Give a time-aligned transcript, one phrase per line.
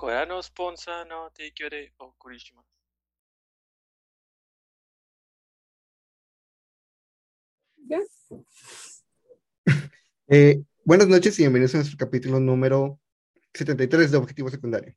[0.00, 2.64] Corano Sponsa no Teikyore eh, o Kurishima.
[10.32, 13.00] Eh, buenas noches y bienvenidos a nuestro capítulo número
[13.52, 14.94] 73 de Objetivo Secundario.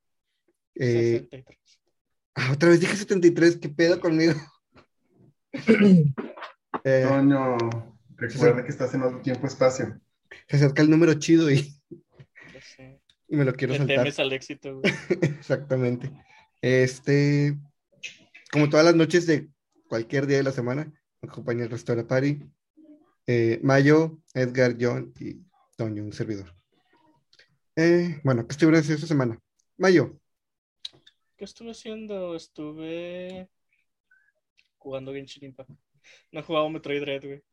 [0.76, 1.60] Eh, 73.
[2.36, 4.36] Ah, otra vez dije 73, ¿qué pedo conmigo?
[6.84, 7.58] eh, no, no,
[8.16, 10.00] recuerda que estás en otro tiempo-espacio.
[10.48, 11.82] Se acerca el número chido y
[13.28, 13.98] y me lo quiero saltar.
[13.98, 14.94] temes al éxito, güey.
[15.22, 16.12] Exactamente.
[16.62, 17.58] Este,
[18.52, 19.50] como todas las noches de
[19.88, 20.86] cualquier día de la semana,
[21.22, 22.40] me acompaña el la party.
[23.28, 25.42] Eh, Mayo, Edgar, John y
[25.78, 26.54] Toño, un servidor.
[27.76, 29.40] Eh, bueno, ¿qué estuvieron haciendo esta semana?
[29.78, 30.20] Mayo,
[31.44, 32.36] ¿Qué estuve haciendo?
[32.36, 33.50] Estuve
[34.78, 35.72] jugando Genshin Impact.
[36.32, 37.44] No he jugado Metroid Dread, güey.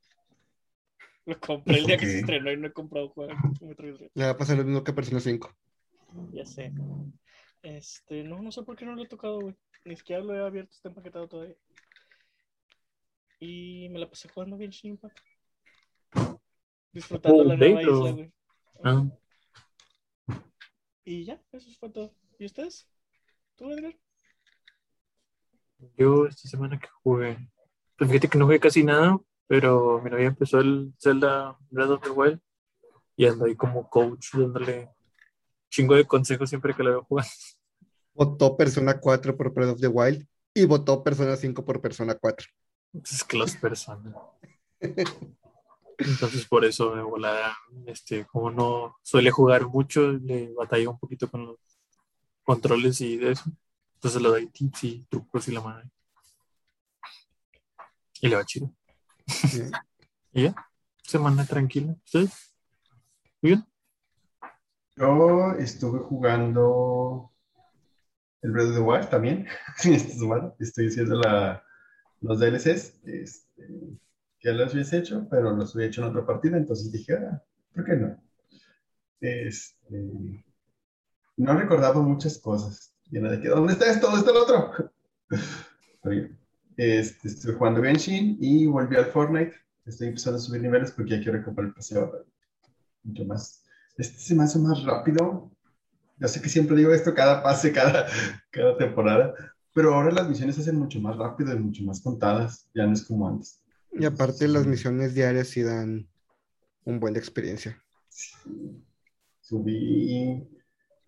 [1.31, 4.11] Lo compré el día que se estrenó y no he comprado Dread.
[4.15, 5.57] le va a pasar lo mismo que a Persona 5.
[6.33, 6.73] Ya sé.
[7.63, 9.57] Este, no, no sé por qué no lo he tocado, güey.
[9.85, 11.55] Ni siquiera lo he abierto, está empaquetado todavía.
[13.39, 15.19] Y me la pasé jugando Genshin Impact.
[16.93, 18.33] Disfrutando Oh, la nueva isla, güey.
[18.83, 19.07] Ah,
[21.05, 22.13] Y ya, eso fue todo.
[22.41, 22.89] ¿Y ustedes?
[23.55, 23.97] ¿Tú, Edgar?
[25.97, 27.39] yo esta semana que jugué,
[27.97, 29.17] pues fíjate que no jugué casi nada,
[29.51, 32.39] pero mi novia empezó el Zelda Breath of the Wild
[33.17, 34.89] y ando ahí como coach dándole
[35.69, 37.27] chingo de consejos siempre que la veo jugar.
[38.15, 42.47] Votó Persona 4 por Breath of the Wild y votó Persona 5 por Persona 4.
[43.03, 44.15] Es que las personas.
[45.99, 47.57] Entonces por eso de volada,
[47.87, 51.57] este, como no suele jugar mucho, le batalla un poquito con los
[52.45, 53.51] controles y de eso.
[53.95, 55.91] Entonces le doy tips y trucos y la madre.
[58.21, 58.73] Y le va chido.
[60.33, 60.55] Y ya,
[61.03, 61.97] semana tranquila.
[62.05, 62.55] ¿Ustedes?
[63.43, 63.65] ¿Bien?
[64.97, 67.33] Yo estuve jugando
[68.43, 69.47] el Breath of Wild también
[69.85, 70.55] esta semana.
[70.61, 71.65] Estoy haciendo la,
[72.21, 73.01] los DLCs.
[73.05, 73.99] Este,
[74.43, 77.43] ya los habías hecho, pero los había hecho en otra partida, entonces dije, ah,
[77.75, 78.23] ¿por qué no?
[79.21, 80.45] Este,
[81.37, 82.95] no recordaba muchas cosas.
[83.11, 84.07] Llena de que, ¿dónde está esto?
[84.07, 84.93] ¿Dónde está el otro?
[86.03, 86.40] Pero.
[86.83, 89.53] Este, estuve jugando Genshin y volví al Fortnite.
[89.85, 92.25] Estoy empezando a subir niveles porque ya quiero recuperar el paseo
[93.03, 93.65] mucho más.
[93.99, 95.51] Este se me hace más rápido.
[96.19, 98.07] Yo sé que siempre digo esto cada pase, cada,
[98.51, 99.35] cada temporada,
[99.75, 102.67] pero ahora las misiones se hacen mucho más rápido y mucho más contadas.
[102.75, 103.61] Ya no es como antes.
[103.93, 106.09] Y aparte las misiones diarias sí dan
[106.87, 107.79] un buen de experiencia.
[108.09, 108.33] Sí.
[109.43, 110.49] Subí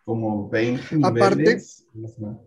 [0.04, 1.87] como 20 Aparte- niveles.
[2.15, 2.39] semana.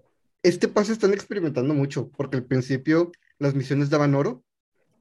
[0.45, 4.43] Este paso están experimentando mucho, porque al principio las misiones daban oro,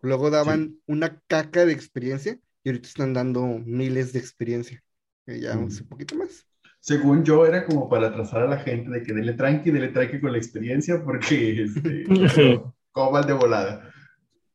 [0.01, 4.83] luego daban una caca de experiencia y ahorita están dando miles de experiencia.
[5.27, 5.65] Y ya Mm.
[5.65, 6.47] un poquito más.
[6.81, 10.19] Según yo, era como para atrasar a la gente de que dele tranqui, dele tranqui
[10.19, 12.05] con la experiencia, porque este,
[12.93, 13.93] coman de volada.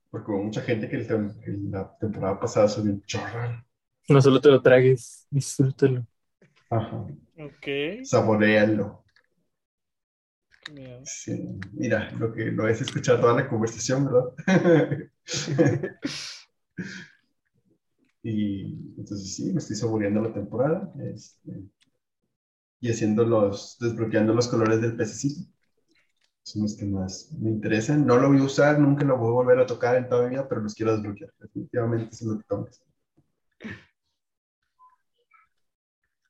[0.09, 1.35] Porque hubo mucha gente que el tem-
[1.69, 3.63] la temporada pasada subió un chorro.
[4.07, 6.03] No solo te lo tragues, disfrútalo.
[6.71, 7.05] Ajá.
[7.37, 8.03] Ok.
[8.03, 9.03] Saborealo.
[10.73, 11.01] Miedo.
[11.05, 11.59] Sí.
[11.73, 14.33] Mira, lo que no es escuchar toda la conversación, ¿verdad?
[18.23, 20.93] y entonces sí, me estoy saboreando la temporada.
[21.03, 21.69] este,
[22.81, 25.49] y haciendo los, desbloqueando los colores del pececito.
[26.43, 28.05] Son los que más me interesan.
[28.05, 30.29] No lo voy a usar, nunca lo voy a volver a tocar en toda mi
[30.31, 31.33] vida, pero los quiero desbloquear.
[31.39, 32.87] Definitivamente eso es lo que hacer.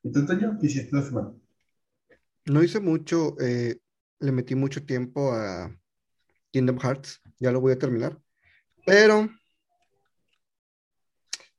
[0.02, 0.58] ¿Y tú, Toño?
[0.60, 1.32] ¿Qué hiciste esta semana?
[2.46, 3.78] No hice mucho, eh,
[4.20, 5.74] le metí mucho tiempo a
[6.52, 8.20] Kingdom Hearts, ya lo voy a terminar,
[8.86, 9.28] pero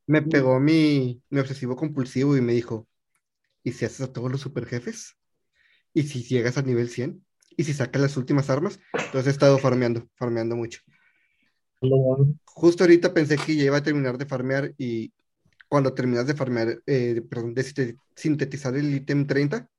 [0.08, 2.88] me pegó mi, mi obsesivo compulsivo y me dijo,
[3.64, 5.18] ¿y si haces a todos los super jefes?
[5.94, 7.26] ¿Y si llegas al nivel 100?
[7.58, 8.80] ¿Y si sacas las últimas armas?
[8.94, 10.82] Entonces he estado farmeando, farmeando mucho.
[12.46, 15.14] Justo ahorita pensé que ya iba a terminar de farmear y
[15.68, 19.70] cuando terminas de farmear, eh, perdón, de sinte- sintetizar el ítem 30,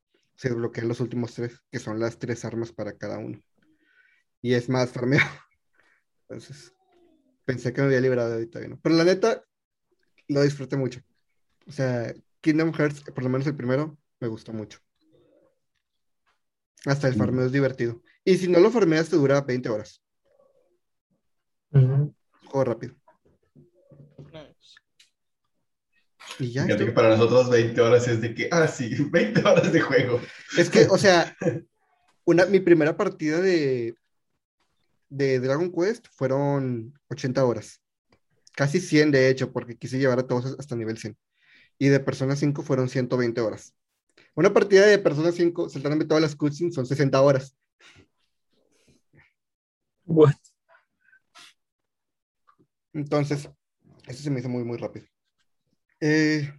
[0.43, 3.41] se desbloquean los últimos tres, que son las tres armas para cada uno.
[4.41, 5.21] Y es más farmeo.
[6.29, 6.75] Entonces,
[7.45, 8.77] pensé que me había librado ahorita, ¿no?
[8.83, 9.45] Pero la neta,
[10.27, 11.01] lo disfruté mucho.
[11.69, 14.81] O sea, Kingdom Hearts, por lo menos el primero, me gustó mucho.
[16.87, 18.03] Hasta el farmeo es divertido.
[18.25, 20.03] Y si no lo farmeas, te dura 20 horas.
[21.71, 22.97] Juego rápido.
[26.39, 26.65] Y ya.
[26.65, 30.21] Fíjate que para nosotros 20 horas es de que, ah, sí, 20 horas de juego.
[30.57, 31.37] Es que, o sea,
[32.25, 33.95] una, mi primera partida de,
[35.09, 37.81] de Dragon Quest fueron 80 horas.
[38.55, 41.17] Casi 100 de hecho, porque quise llevar a todos hasta nivel 100.
[41.79, 43.75] Y de Persona 5 fueron 120 horas.
[44.35, 47.57] Una partida de Persona 5 saltándome todas las cutscenes son 60 horas.
[50.05, 50.35] What?
[52.93, 53.49] Entonces,
[54.07, 55.07] eso se me hizo muy, muy rápido.
[56.05, 56.53] Eh,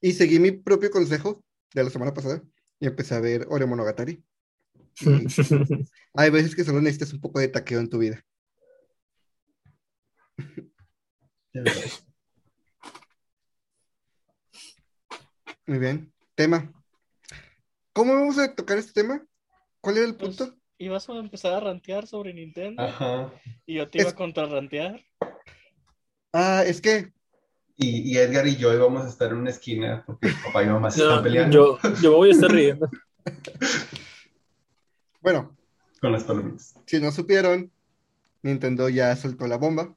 [0.00, 1.44] y seguí mi propio consejo
[1.74, 2.42] de la semana pasada
[2.80, 4.24] y empecé a ver Ore Monogatari.
[6.14, 8.24] Y hay veces que solo necesitas un poco de taqueo en tu vida.
[15.66, 16.12] Muy bien.
[16.34, 16.72] Tema.
[17.92, 19.24] ¿Cómo vamos a tocar este tema?
[19.80, 20.56] ¿Cuál era el Pues, punto?
[20.78, 23.32] ibas a empezar a rantear sobre Nintendo Ajá.
[23.66, 25.00] y yo te iba Es- a contrarrantear.
[26.32, 27.12] Ah, es que
[27.76, 30.90] Y, y Edgar y yo íbamos a estar en una esquina porque papá y mamá
[30.90, 32.88] se No, están peleando yo, voy a estar riendo.
[35.20, 35.56] Bueno,
[36.00, 36.74] con las palomitas.
[36.86, 37.70] si no supieron,
[38.42, 39.96] Nintendo ya soltó la bomba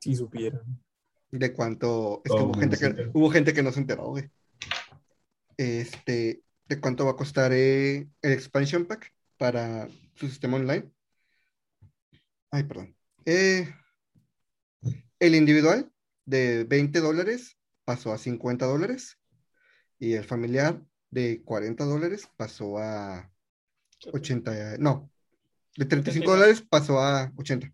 [0.00, 0.62] Si supieran.
[1.30, 2.22] de cuánto.
[2.24, 4.30] Es que gente hubo gente que no se enteró, güey.
[5.58, 10.90] Este, de cuánto va a costar eh, el expansion pack para su sistema online.
[12.50, 12.96] Ay, perdón.
[13.26, 13.68] Eh,
[15.20, 15.90] el individual
[16.26, 19.18] de 20 dólares pasó a 50 dólares
[19.98, 23.30] y el familiar de 40 dólares pasó a
[24.12, 25.10] 80, no,
[25.76, 27.72] de 35 dólares pasó a 80.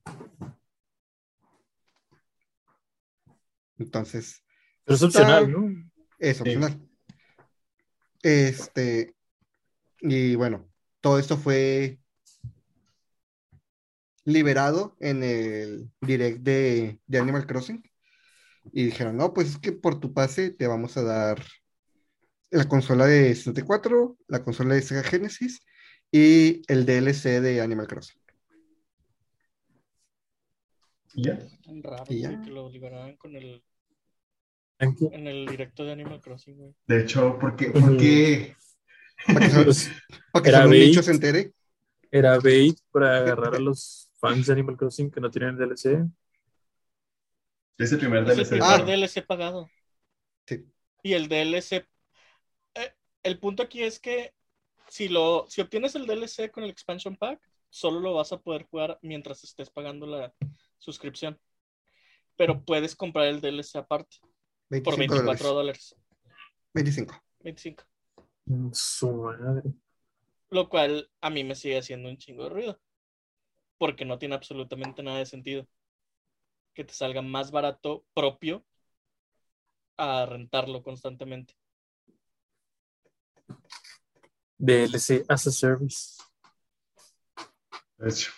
[3.79, 4.45] Entonces,
[4.85, 5.91] Pero es opcional, ¿no?
[6.19, 6.43] es Sí.
[6.43, 6.89] opcional.
[8.23, 9.17] Este,
[10.01, 10.69] y bueno,
[11.01, 11.99] todo esto fue
[14.25, 17.83] liberado en el direct de, de Animal Crossing.
[18.73, 21.43] Y dijeron, no, pues es que por tu pase te vamos a dar
[22.51, 25.61] la consola de 64, la consola de Sega Genesis
[26.11, 28.21] y el DLC de Animal Crossing.
[31.15, 31.39] Y ya.
[31.65, 32.41] Tan raro, Y ya.
[32.41, 33.63] que lo liberaran con el,
[34.79, 36.75] ¿En el directo de Animal Crossing, güey.
[36.87, 37.71] De hecho, ¿por qué?
[37.71, 38.57] ¿Por qué?
[39.27, 39.91] Para que, Pues,
[40.33, 41.01] para que Era bait.
[41.01, 41.53] se entere.
[42.11, 46.05] era bait para agarrar a los fans de Animal Crossing que no tienen DLC.
[47.79, 48.49] Es el primer Es el DLC.
[48.51, 48.79] primer Ah.
[48.85, 49.71] DLC pagado.
[50.47, 50.65] Sí.
[51.03, 51.87] Y el DLC.
[52.75, 54.35] eh, el punto aquí es que
[54.89, 57.41] si, lo, si obtienes el DLC con el expansion pack,
[57.71, 60.35] solo lo vas a poder jugar mientras estés pagando la
[60.79, 61.41] suscripción.
[62.37, 64.17] Pero puedes comprar el DLC aparte
[64.69, 65.95] por 25 24 dólares.
[65.95, 65.97] dólares.
[66.75, 67.15] 25.
[67.41, 67.85] 25.
[68.73, 69.63] Su madre.
[70.51, 72.81] Lo cual a mí me sigue haciendo un chingo de ruido.
[73.79, 75.67] Porque no tiene absolutamente nada de sentido.
[76.75, 78.65] Que te salga más barato propio
[79.97, 81.55] a rentarlo constantemente.
[84.59, 86.19] DLC as a service.
[87.99, 88.33] De hecho,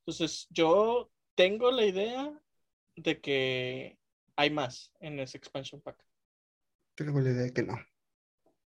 [0.00, 2.32] Entonces, yo tengo la idea
[2.96, 3.98] de que
[4.36, 6.04] hay más en ese expansion pack.
[6.94, 7.78] Tengo la idea de que no.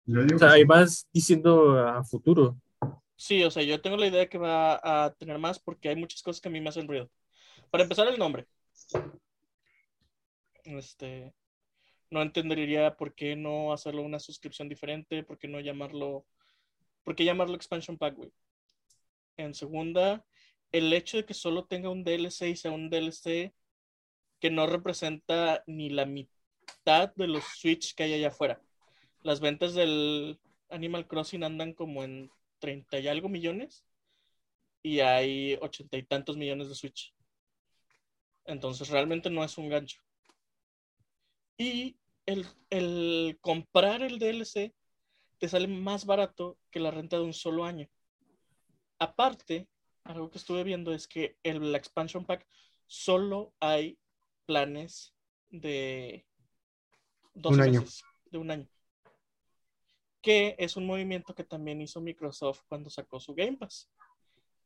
[0.06, 0.66] yo digo O sea, que hay sí.
[0.66, 2.58] más diciendo a futuro.
[3.16, 5.96] Sí, o sea, yo tengo la idea de que va a tener más porque hay
[5.96, 7.10] muchas cosas que a mí me hacen ruido.
[7.70, 8.46] Para empezar, el nombre.
[10.64, 11.34] Este,
[12.10, 16.26] no entendería por qué no hacerlo una suscripción diferente, por qué no llamarlo,
[17.04, 18.16] por qué llamarlo expansion pack.
[19.36, 20.24] En segunda,
[20.72, 23.54] el hecho de que solo tenga un DLC y sea un DLC
[24.40, 28.60] que no representa ni la mitad de los Switch que hay allá afuera.
[29.22, 30.38] Las ventas del
[30.70, 32.30] Animal Crossing andan como en
[32.60, 33.84] 30 y algo millones
[34.82, 37.14] y hay ochenta y tantos millones de Switch.
[38.48, 40.00] Entonces realmente no es un gancho.
[41.58, 44.74] Y el, el comprar el DLC
[45.38, 47.88] te sale más barato que la renta de un solo año.
[48.98, 49.68] Aparte,
[50.02, 52.46] algo que estuve viendo es que el la expansion pack
[52.86, 53.98] solo hay
[54.46, 55.14] planes
[55.50, 56.26] de
[57.34, 57.80] dos Un año.
[57.82, 58.68] meses, de un año.
[60.22, 63.90] Que es un movimiento que también hizo Microsoft cuando sacó su Game Pass.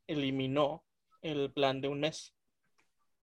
[0.06, 0.84] Eliminó
[1.20, 2.32] el plan de un mes.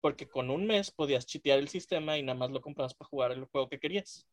[0.04, 3.32] Porque con un mes podías chitear el sistema y nada más lo comprabas para jugar
[3.32, 4.28] el juego que querías.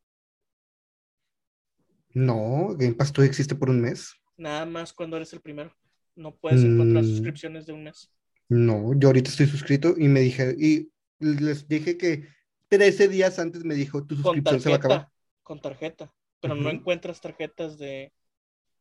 [2.13, 4.13] No, Game Pass todavía existe por un mes.
[4.37, 5.73] Nada más cuando eres el primero.
[6.17, 7.07] No puedes encontrar Mm.
[7.07, 8.11] suscripciones de un mes.
[8.49, 12.27] No, yo ahorita estoy suscrito y me dije, y les dije que
[12.69, 15.09] 13 días antes me dijo, tu suscripción se va a acabar.
[15.45, 16.13] Con tarjeta.
[16.41, 18.13] Pero no encuentras tarjetas de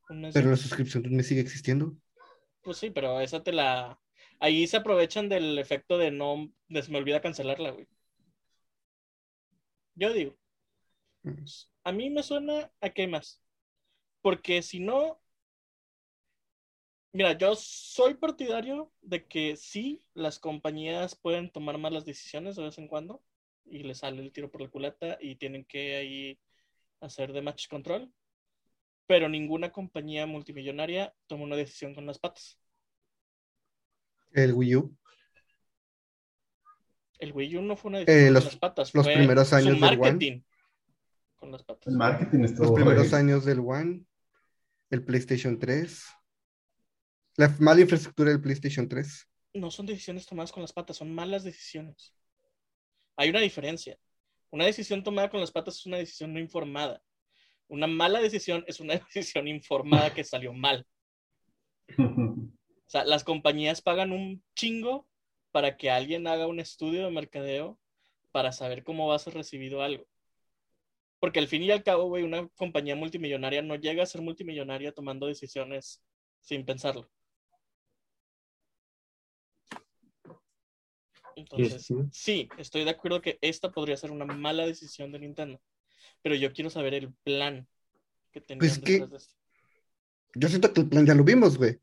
[0.10, 0.34] un mes.
[0.34, 1.96] Pero la suscripción mes sigue existiendo.
[2.63, 4.00] Pues sí, pero esa te la.
[4.39, 6.51] Ahí se aprovechan del efecto de no.
[6.67, 7.88] De se me olvida cancelarla, güey.
[9.96, 10.36] Yo digo.
[11.84, 13.41] A mí me suena a que hay más.
[14.22, 15.22] Porque si no.
[17.12, 22.77] Mira, yo soy partidario de que sí, las compañías pueden tomar malas decisiones de vez
[22.77, 23.24] en cuando.
[23.65, 26.39] Y les sale el tiro por la culata y tienen que ahí
[27.01, 28.12] hacer de match control.
[29.08, 32.60] pero ninguna compañía multimillonaria tomó una decisión con las patas.
[34.33, 34.95] El Wii U.
[37.19, 39.51] El Wii U no fue una decisión Eh, con los- las patas, los fue primeros
[39.53, 40.43] años su del One.
[41.36, 41.88] con las patas.
[41.88, 42.65] El marketing estuvo.
[42.65, 44.05] Los primeros años del One.
[44.89, 46.03] El PlayStation 3.
[47.36, 49.27] La mala infraestructura del PlayStation 3.
[49.53, 52.13] No son decisiones tomadas con las patas, son malas decisiones.
[53.17, 53.98] Hay una diferencia.
[54.51, 57.01] Una decisión tomada con las patas es una decisión no informada.
[57.67, 60.86] Una mala decisión es una decisión informada que salió mal.
[62.89, 65.08] O sea, las compañías pagan un chingo
[65.51, 67.77] para que alguien haga un estudio de mercadeo
[68.31, 70.08] para saber cómo va a ser recibido algo.
[71.19, 74.91] Porque al fin y al cabo, güey, una compañía multimillonaria no llega a ser multimillonaria
[74.91, 76.01] tomando decisiones
[76.41, 77.08] sin pensarlo.
[81.36, 82.10] Entonces, Sí, sí.
[82.12, 85.62] sí, estoy de acuerdo que esta podría ser una mala decisión de Nintendo.
[86.24, 87.67] Pero yo quiero saber el plan
[88.31, 89.36] que tenían Pues que- detrás de esto.
[90.34, 91.79] Yo siento que el plan ya lo vimos, güey.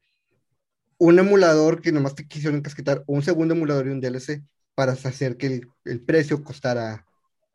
[0.98, 4.42] Un emulador que nomás te quisieron encasquetar, o un segundo emulador y un DLC
[4.74, 7.06] para hacer que el, el precio costara,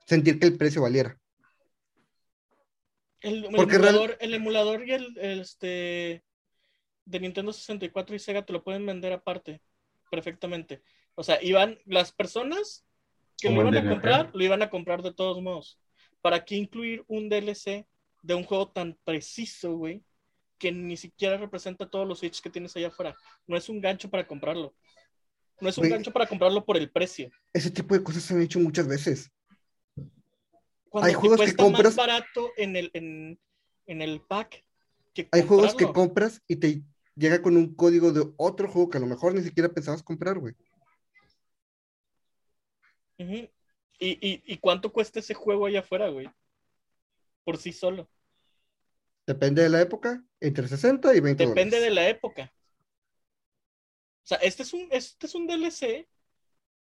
[0.07, 1.17] sentir que el precio valiera.
[3.21, 6.23] El, el Porque real- emulador, el emulador y el, el, este
[7.05, 9.61] de Nintendo 64 y Sega te lo pueden vender aparte,
[10.11, 10.83] perfectamente.
[11.15, 12.85] O sea, iban las personas
[13.41, 15.79] que lo Como iban a comprar, lo iban a comprar de todos modos.
[16.21, 17.87] ¿Para qué incluir un DLC
[18.23, 20.03] de un juego tan preciso, güey?
[20.61, 23.15] Que ni siquiera representa todos los hits que tienes allá afuera.
[23.47, 24.75] No es un gancho para comprarlo.
[25.59, 27.31] No es un gancho para comprarlo por el precio.
[27.51, 29.31] Ese tipo de cosas se han hecho muchas veces.
[30.89, 33.39] Cuando Hay te juegos que cuesta compras- más barato en el, en,
[33.87, 34.63] en el pack
[35.15, 36.83] que Hay juegos que compras y te
[37.15, 40.37] llega con un código de otro juego que a lo mejor ni siquiera pensabas comprar,
[40.37, 40.53] güey.
[43.17, 43.49] Ujú.
[43.99, 46.29] ¿Y, y, y cuánto cuesta ese juego allá afuera, güey?
[47.43, 48.07] Por sí solo.
[49.31, 52.53] Depende de la época, entre 60 y 20 Depende de la época.
[54.23, 56.09] O sea, este es un, este es un DLC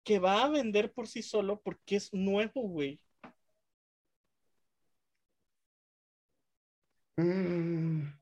[0.01, 3.01] que va a vender por sí solo porque es nuevo, güey.
[7.17, 8.13] Mm.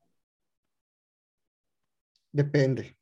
[2.32, 2.98] Depende.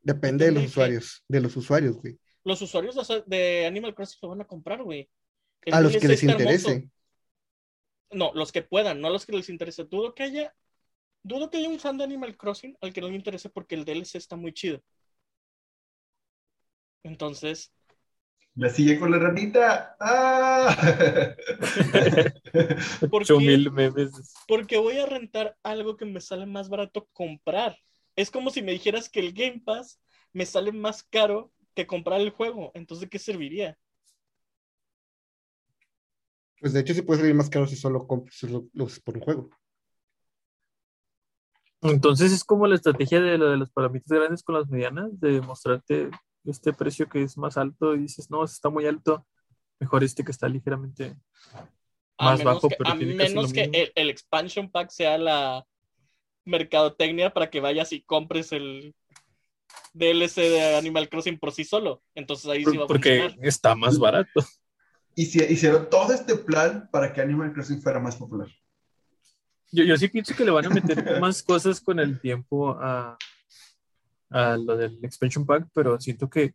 [0.00, 0.68] Depende de los qué.
[0.68, 2.18] usuarios, de los usuarios, güey.
[2.44, 2.96] Los usuarios
[3.26, 5.10] de- Animal Crossing lo van a comprar, güey.
[5.66, 6.80] El A los que les hermoso.
[8.10, 9.84] No, los que puedan, no los que les interese.
[9.84, 10.54] Dudo que haya,
[11.22, 13.84] dudo que haya un fan de Animal Crossing al que no le interese porque el
[13.84, 14.82] DLC está muy chido.
[17.02, 17.72] Entonces,
[18.56, 19.96] La sigue con la ranita.
[20.00, 20.76] ¡Ah!
[23.08, 23.40] ¿por Ocho qué?
[23.40, 24.34] mil memes.
[24.46, 27.78] Porque voy a rentar algo que me sale más barato comprar.
[28.16, 30.00] Es como si me dijeras que el Game Pass
[30.32, 32.70] me sale más caro que comprar el juego.
[32.74, 33.78] Entonces, ¿de qué serviría?
[36.60, 39.22] Pues de hecho, sí puede salir más caro si solo compras los, los por un
[39.22, 39.50] juego.
[41.82, 45.40] Entonces es como la estrategia de lo de las palomitas grandes con las medianas, de
[45.40, 46.10] mostrarte
[46.44, 49.26] este precio que es más alto y dices, no, está muy alto,
[49.78, 51.14] mejor este que está ligeramente
[52.16, 55.18] A más menos bajo, que, pero a tiene menos que el, el expansion pack sea
[55.18, 55.64] la
[56.44, 58.94] mercadotecnia para que vayas y compres el
[59.92, 62.02] DLC de Animal Crossing por sí solo.
[62.14, 63.46] Entonces ahí sí va a porque funcionar.
[63.46, 64.44] está más barato.
[65.18, 68.46] Y si hicieron todo este plan para que Animal Crossing fuera más popular.
[69.72, 73.18] Yo, yo sí pienso que le van a meter más cosas con el tiempo a,
[74.30, 76.54] a lo del expansion pack, pero siento que,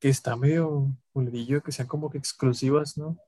[0.00, 3.18] que está medio pulidillo, que sean como que exclusivas, ¿no?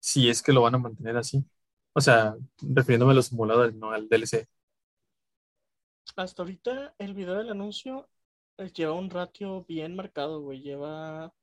[0.00, 1.44] Si es que lo van a mantener así.
[1.92, 4.48] O sea, refiriéndome a los simuladores, no al DLC.
[6.16, 8.08] Hasta ahorita el video del anuncio
[8.56, 10.62] eh, lleva un ratio bien marcado, güey.
[10.62, 11.34] Lleva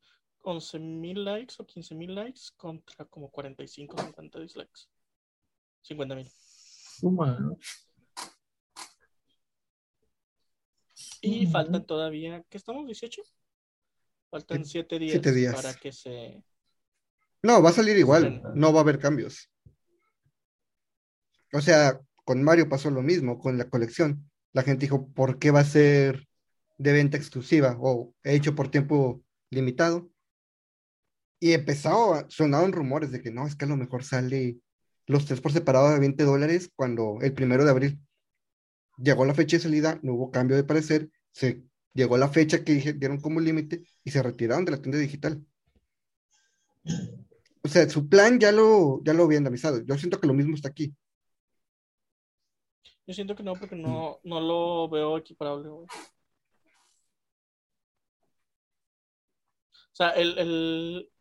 [0.43, 4.87] 11.000 likes o 15.000 likes contra como 45 50 dislikes.
[5.87, 6.31] 50.000.
[6.99, 7.55] Suma.
[11.21, 12.85] Y faltan todavía, ¿qué estamos?
[12.87, 13.21] ¿18?
[14.29, 15.55] Faltan Sí, 7 días, siete días.
[15.55, 16.43] para que se...
[17.41, 19.49] No, va a salir igual, no va a haber cambios.
[21.53, 24.29] O sea, con Mario pasó lo mismo, con la colección.
[24.53, 26.27] La gente dijo, ¿por qué va a ser
[26.77, 30.09] de venta exclusiva o hecho por tiempo limitado?
[31.39, 34.57] Y empezó, a- sonaron rumores de que no, es que a lo mejor sale
[35.07, 37.99] los tres por separado a 20 dólares cuando el primero de abril
[38.97, 42.75] llegó la fecha de salida, no hubo cambio de parecer, se llegó la fecha que
[42.93, 45.43] dieron como límite y se retiraron de la tienda digital.
[47.63, 49.81] O sea, su plan ya lo, ya lo habían avisado.
[49.83, 50.93] Yo siento que lo mismo está aquí.
[53.07, 55.87] Yo siento que no, porque no, no lo veo equiparable, güey.
[59.91, 61.11] O sea, el, el,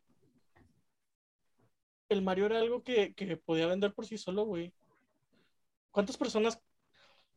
[2.08, 4.72] el Mario era algo que, que podía vender por sí solo, güey.
[5.90, 6.60] ¿Cuántas personas?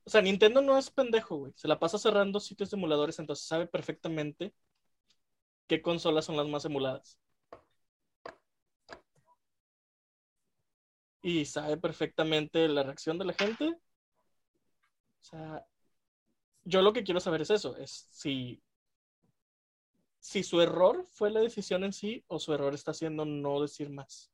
[0.05, 1.53] O sea, Nintendo no es pendejo, güey.
[1.55, 4.53] Se la pasa cerrando sitios de emuladores, entonces sabe perfectamente
[5.67, 7.19] qué consolas son las más emuladas.
[11.23, 13.65] Y sabe perfectamente la reacción de la gente.
[15.21, 15.65] O sea,
[16.63, 18.61] yo lo que quiero saber es eso, es si,
[20.19, 23.89] si su error fue la decisión en sí o su error está siendo no decir
[23.89, 24.30] más.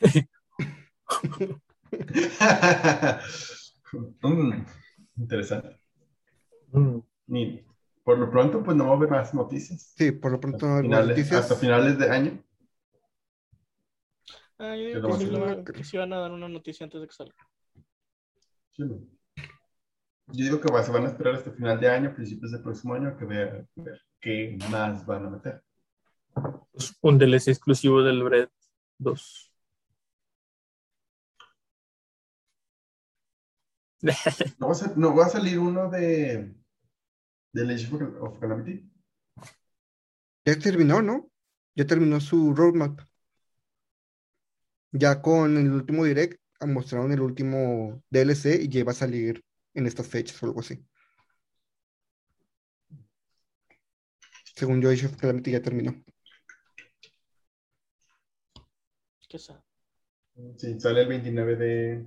[4.22, 4.66] Mm,
[5.16, 5.80] interesante.
[6.72, 6.98] Mm.
[7.28, 7.64] Y
[8.04, 9.94] por lo pronto, pues no va a haber más noticias.
[9.96, 11.40] Sí, por lo pronto no finales, noticias.
[11.40, 12.44] hasta finales de año.
[14.58, 17.34] Ah, yo digo que sí, que- van a dar una noticia antes de que salga.
[18.72, 19.00] Sí, no.
[20.26, 22.92] Yo digo que va- se van a esperar hasta final de año, principios del próximo
[22.92, 23.66] año, a que ver
[24.20, 25.62] qué más van a meter.
[26.72, 28.50] Pues, un DLC exclusivo del Bread
[28.98, 29.47] 2.
[34.58, 36.54] ¿No va a, ser- no va a salir uno de,
[37.52, 37.88] de Age
[38.20, 38.90] of, Calamity?
[40.44, 41.30] Ya terminó, ¿no?
[41.74, 43.00] Ya terminó su roadmap.
[44.92, 49.44] Ya con el último direct ah, mostraron el último DLC y ya iba a salir
[49.74, 50.82] en estas fechas o algo así.
[54.56, 55.94] Según yo, Age of Calamity ya terminó.
[59.28, 59.60] ¿Qué sabe?
[60.56, 62.06] Sí, sale el 29 de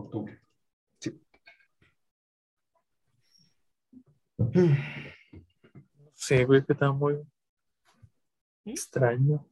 [0.00, 0.40] octubre.
[6.14, 7.18] Sí, güey, que está muy
[8.64, 9.46] extraño.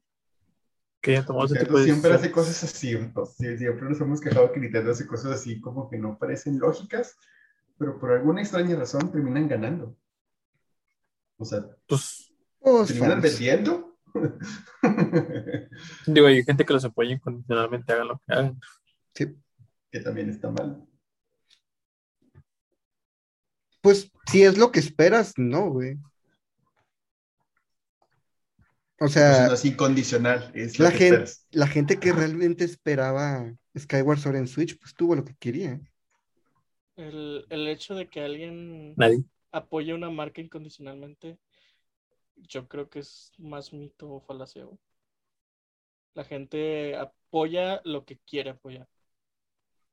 [1.01, 4.53] Que hayan tomado ese tipo de siempre hace cosas así, entonces, siempre nos hemos quejado
[4.53, 7.17] que Nintendo hace cosas así como que no parecen lógicas,
[7.79, 9.97] pero por alguna extraña razón terminan ganando.
[11.37, 13.39] O sea, Pues, Pues, terminan fans.
[13.39, 13.97] vendiendo.
[16.07, 18.61] digo, hay gente que los apoya incondicionalmente, hagan lo que hagan.
[19.15, 19.37] Sí.
[19.91, 20.87] Que también está mal.
[23.81, 25.97] Pues si es lo que esperas, no, güey.
[29.01, 31.47] O sea, no es incondicional, es lo la gente, esperas.
[31.53, 35.81] la gente que realmente esperaba Skyward Sword en Switch, pues tuvo lo que quería.
[36.97, 39.25] El, el hecho de que alguien Nadie.
[39.53, 41.39] apoye una marca incondicionalmente,
[42.37, 44.67] yo creo que es más mito o falacia.
[46.15, 48.89] La gente apoya lo que quiere apoyar.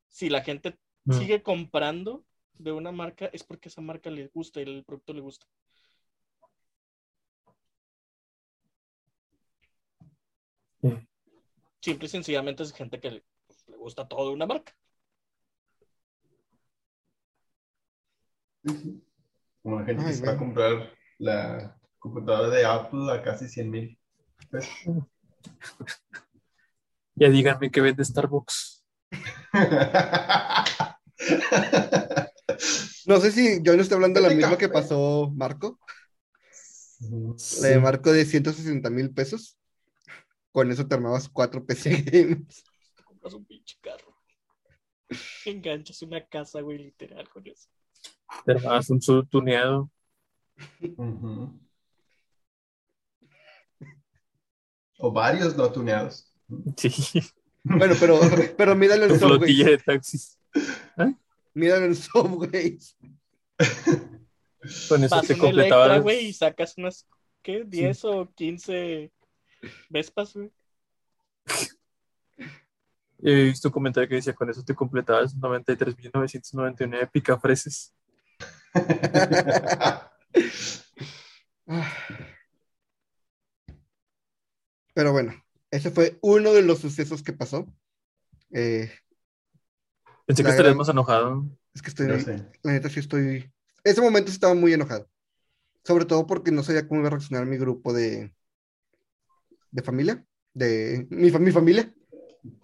[0.10, 1.14] Si la gente Mm.
[1.14, 2.26] sigue comprando
[2.58, 5.46] de una marca, es porque esa marca le gusta y el producto le gusta.
[10.82, 11.08] Sí.
[11.82, 14.76] Simple y sencillamente es gente que le, pues, le gusta todo de una marca.
[18.64, 19.04] Sí, sí.
[19.62, 23.48] Como la gente Ay, que se va a comprar la computadora de Apple a casi
[23.48, 24.00] 100 mil.
[27.16, 28.75] Ya díganme que vende Starbucks.
[33.06, 35.80] No sé si yo no estoy hablando de la misma que pasó Marco,
[37.62, 39.58] la de Marco de 160 mil pesos.
[40.52, 42.64] Con eso te armabas cuatro PC games.
[43.04, 44.16] Compras un pinche carro.
[45.46, 47.70] Enganchas una casa, güey, literal con eso.
[48.46, 49.92] Te armabas un sub tuneado.
[54.98, 56.32] O varios no tuneados.
[56.78, 56.90] Sí.
[57.68, 58.20] Bueno, pero,
[58.58, 59.66] pero míralo en Tu flotilla Subways.
[59.66, 60.40] de taxis.
[61.54, 62.96] Míralo en Subways.
[64.88, 66.02] Con eso Vas te a una Electra, completabas.
[66.02, 67.08] güey, y sacas unas,
[67.42, 67.64] ¿qué?
[67.66, 69.12] 10 o 15
[69.90, 70.52] Vespas, güey.
[73.24, 77.94] He visto un comentario que decía: con eso te completabas 93.999 picafreses.
[81.68, 81.90] Ah.
[84.94, 85.34] Pero bueno,
[85.76, 87.66] ese fue uno de los sucesos que pasó.
[88.52, 88.92] Eh,
[90.26, 91.46] Pensé que estarías gran- más enojado.
[91.74, 92.44] es que estoy, No sé.
[92.64, 93.52] la neta sí estoy,
[93.84, 95.10] ese momento sí estaba muy enojado.
[95.84, 98.34] Sobre todo porque no sabía cómo iba a reaccionar mi grupo de,
[99.72, 101.94] de familia, de mi, fa- mi familia.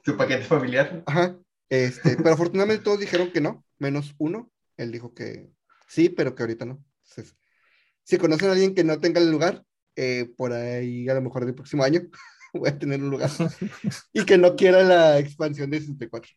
[0.03, 1.03] Tu paquete familiar.
[1.05, 1.37] Ajá.
[1.69, 4.51] Este, pero afortunadamente todos dijeron que no, menos uno.
[4.77, 5.51] Él dijo que
[5.87, 6.83] sí, pero que ahorita no.
[7.07, 7.35] Entonces,
[8.03, 9.63] si conocen a alguien que no tenga el lugar,
[9.95, 12.01] eh, por ahí a lo mejor el próximo año
[12.59, 13.29] voy a tener un lugar.
[14.13, 16.31] y que no quiera la expansión de 64.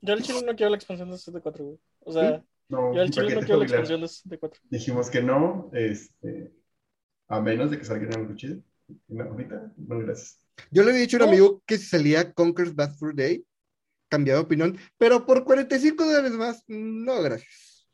[0.00, 1.78] Yo al chile no quiero la expansión de 64, güey.
[2.00, 4.60] O sea, No, yo al chile no quiero la expansión de 64.
[4.68, 6.52] Dijimos que no, este,
[7.28, 8.60] a menos de que salga en algo chido.
[9.08, 10.40] No, ahorita, no, gracias.
[10.70, 13.44] Yo le había dicho a un amigo que si salía Conker's Bad Fur Day,
[14.08, 17.88] cambiaba de opinión, pero por 45 dólares más, no, gracias.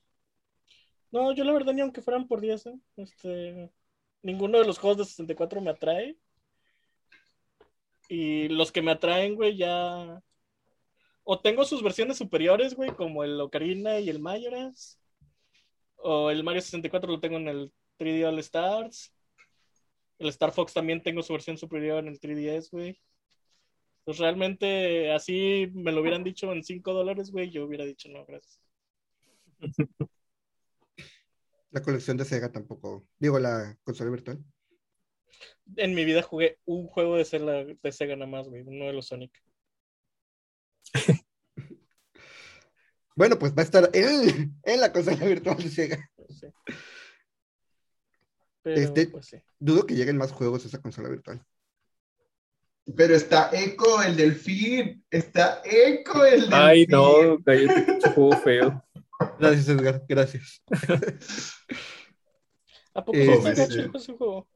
[1.12, 2.80] No, yo la verdad ni aunque fueran por 10, ¿eh?
[2.96, 3.70] Este,
[4.22, 6.16] ninguno de los juegos de 64 me atrae.
[8.10, 10.20] Y los que me atraen, güey, ya.
[11.22, 15.00] O tengo sus versiones superiores, güey, como el Ocarina y el Majora's.
[15.94, 19.14] O el Mario 64 lo tengo en el 3D All Stars.
[20.18, 23.00] El Star Fox también tengo su versión superior en el 3DS, güey.
[24.04, 28.26] Pues realmente, así me lo hubieran dicho en 5 dólares, güey, yo hubiera dicho no,
[28.26, 28.60] gracias.
[31.70, 33.06] La colección de Sega tampoco.
[33.20, 34.44] Digo, la consola virtual.
[35.76, 38.92] En mi vida jugué un juego de Sega, de Sega nada más, güey, uno de
[38.92, 39.32] los Sonic.
[43.16, 46.10] Bueno, pues va a estar en, en la consola virtual de Sega.
[46.30, 46.46] Sí.
[48.62, 49.36] Pero, Este- pues sí.
[49.58, 51.44] Dudo que lleguen más juegos a esa consola virtual.
[52.96, 55.04] Pero está Echo, el delfín.
[55.10, 56.54] Está Echo, el delfín.
[56.54, 58.84] Ay, no, cállate, juego feo.
[59.38, 60.02] Gracias, Edgar.
[60.08, 60.62] Gracias.
[62.94, 64.48] ¿A poco Eh, está gacho ese juego?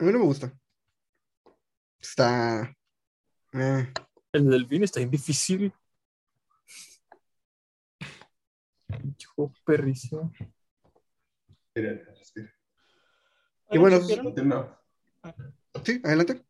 [0.00, 0.52] A mí no me gusta.
[2.00, 2.74] Está.
[3.52, 3.92] eh,
[4.32, 5.72] El delfín está bien difícil.
[9.34, 10.32] Juego perrísimo.
[11.74, 12.52] Respira, respira.
[13.70, 14.82] Y bueno, ¿supieron, Continúa.
[15.84, 16.44] Sí, adelante.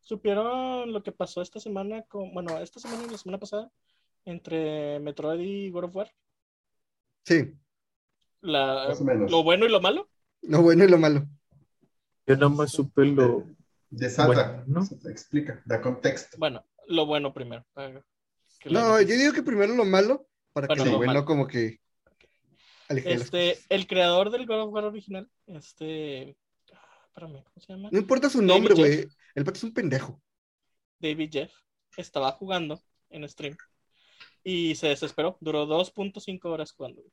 [0.00, 3.70] supieron lo que pasó esta semana con, bueno, esta semana y la semana pasada
[4.24, 6.12] entre Metroid y God of War?
[7.24, 7.54] Sí,
[8.40, 9.30] La, Más o menos.
[9.30, 10.10] lo bueno y lo malo.
[10.42, 11.26] lo bueno y lo malo.
[12.26, 13.46] Yo nada más supe lo.
[13.90, 14.26] Desata.
[14.26, 15.10] Bueno, ¿no?
[15.10, 16.36] Explica, da contexto.
[16.38, 17.64] Bueno, lo bueno primero.
[18.64, 21.24] No, yo digo que primero lo malo para Bueno, que lo bueno malo.
[21.26, 21.80] como que
[22.88, 26.36] Este, el creador del God of War original, este,
[27.06, 27.88] espérame, ¿cómo se llama?
[27.92, 28.86] No importa su David nombre, Jeff.
[29.04, 29.08] güey.
[29.34, 30.20] El pato es un pendejo.
[30.98, 31.52] David Jeff,
[31.96, 33.56] estaba jugando en stream
[34.42, 35.36] y se desesperó.
[35.40, 37.02] Duró 2.5 horas jugando.
[37.02, 37.12] güey.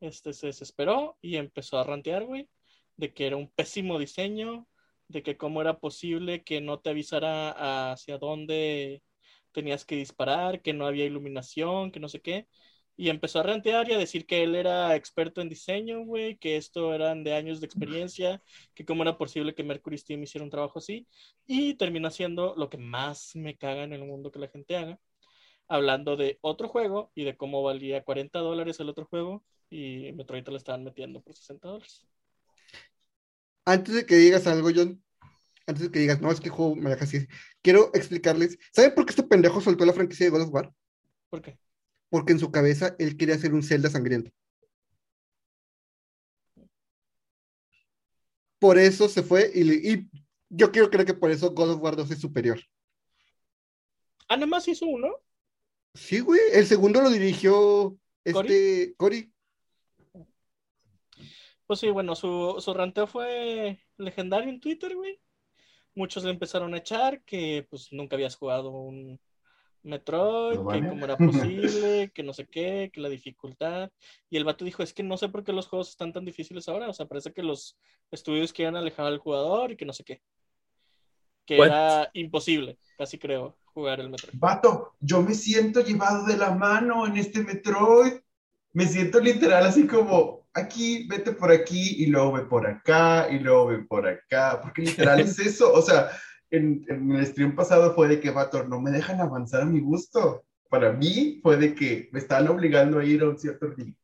[0.00, 2.48] Este se desesperó y empezó a rantear, güey,
[2.98, 4.68] de que era un pésimo diseño,
[5.08, 9.02] de que cómo era posible que no te avisara hacia dónde
[9.52, 12.48] tenías que disparar, que no había iluminación, que no sé qué.
[12.96, 16.56] Y empezó a rantear y a decir que él era experto en diseño, güey, que
[16.56, 18.42] esto eran de años de experiencia,
[18.74, 21.06] que cómo era posible que Mercury Steam hiciera un trabajo así.
[21.46, 25.00] Y termina siendo lo que más me caga en el mundo que la gente haga.
[25.68, 30.44] Hablando de otro juego y de cómo valía 40 dólares el otro juego y Metroid
[30.44, 32.08] te lo estaban metiendo por 60 dólares.
[33.68, 35.04] Antes de que digas algo, John,
[35.66, 37.26] antes de que digas, no, es que juego me deja así,
[37.60, 38.58] quiero explicarles.
[38.72, 40.74] ¿Saben por qué este pendejo soltó la franquicia de God of War?
[41.28, 41.58] ¿Por qué?
[42.08, 44.30] Porque en su cabeza él quería hacer un Zelda sangriento.
[48.58, 50.08] Por eso se fue y
[50.48, 52.58] yo quiero creer que por eso God of War 2 es superior.
[54.28, 55.14] Ah, nada más hizo uno.
[55.92, 59.30] Sí, güey, el segundo lo dirigió este Cory.
[61.68, 65.20] Pues sí, bueno, su, su ranteo fue legendario en Twitter, güey.
[65.94, 69.20] Muchos le empezaron a echar que pues nunca habías jugado un
[69.82, 73.90] Metroid, que cómo era posible, que no sé qué, que la dificultad.
[74.30, 76.66] Y el vato dijo, es que no sé por qué los juegos están tan difíciles
[76.70, 76.88] ahora.
[76.88, 77.76] O sea, parece que los
[78.10, 80.22] estudios quieren alejar al jugador y que no sé qué.
[81.44, 81.66] Que What?
[81.66, 84.38] era imposible, casi creo, jugar el Metroid.
[84.38, 88.14] Vato, yo me siento llevado de la mano en este Metroid.
[88.72, 93.38] Me siento literal así como aquí, vete por aquí y luego ve por acá y
[93.38, 94.60] luego ve por acá.
[94.62, 95.72] Porque literal es eso.
[95.72, 96.10] O sea,
[96.50, 99.80] en, en el stream pasado fue de que, vato, no me dejan avanzar a mi
[99.80, 100.44] gusto.
[100.68, 103.94] Para mí fue de que me estaban obligando a ir a un cierto ritmo.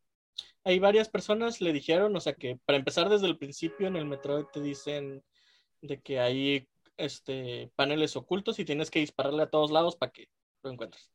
[0.65, 4.07] Hay varias personas le dijeron, o sea que para empezar desde el principio en el
[4.07, 5.23] Metroid te dicen
[5.83, 10.29] de que hay este paneles ocultos y tienes que dispararle a todos lados para que
[10.63, 11.11] lo encuentres.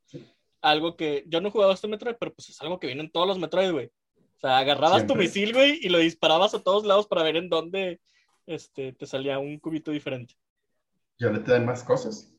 [0.62, 3.12] Algo que yo no he jugado este Metroid, pero pues es algo que viene en
[3.12, 3.92] todos los Metroid, güey.
[4.40, 7.50] O sea, agarrabas tu misil, güey, y lo disparabas a todos lados para ver en
[7.50, 8.00] dónde
[8.48, 10.34] este, te salía un cubito diferente.
[11.18, 12.34] Y ahora te dan más cosas.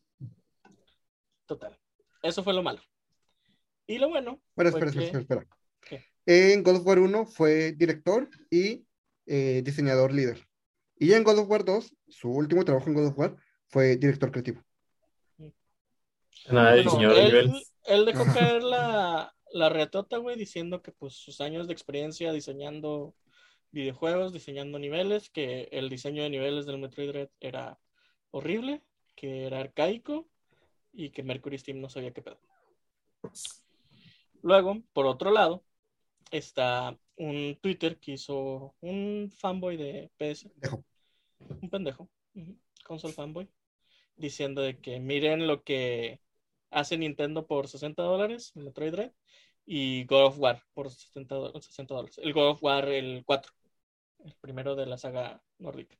[1.44, 1.78] Total.
[2.22, 2.80] Eso fue lo malo.
[3.86, 4.40] Y lo bueno.
[4.56, 5.58] Bueno, espera, espera, que- espera, espera.
[5.82, 6.04] ¿Qué?
[6.52, 8.86] En God of War 1 fue director y
[9.26, 10.46] eh, diseñador líder.
[10.98, 13.36] Y en God of War 2, su último trabajo en God of War
[13.68, 14.62] fue director creativo.
[16.50, 17.62] Nada de Bueno, diseñador él, nivel.
[17.84, 23.14] él dejó caer la, la reatota, güey, diciendo que pues sus años de experiencia diseñando
[23.72, 27.78] videojuegos, diseñando niveles, que el diseño de niveles del Metroid Dread era
[28.30, 28.82] horrible,
[29.14, 30.28] que era arcaico
[30.92, 32.40] y que Mercury Steam no sabía qué pedo.
[34.42, 35.64] Luego, por otro lado,
[36.30, 40.50] está un Twitter que hizo un fanboy de PS,
[41.60, 42.08] un pendejo,
[42.84, 43.48] console fanboy,
[44.16, 46.20] diciendo de que miren lo que
[46.70, 49.12] hace Nintendo por 60 dólares, Metroid Dread,
[49.66, 52.18] y God of War por 60, do- 60 dólares.
[52.22, 53.52] El God of War, el 4,
[54.24, 55.96] el primero de la saga nórdica.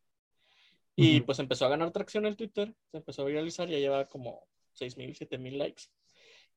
[0.97, 1.27] Y Ujú.
[1.27, 5.15] pues empezó a ganar tracción en Twitter, se empezó a viralizar, ya lleva como 6.000,
[5.15, 5.85] 7.000 likes.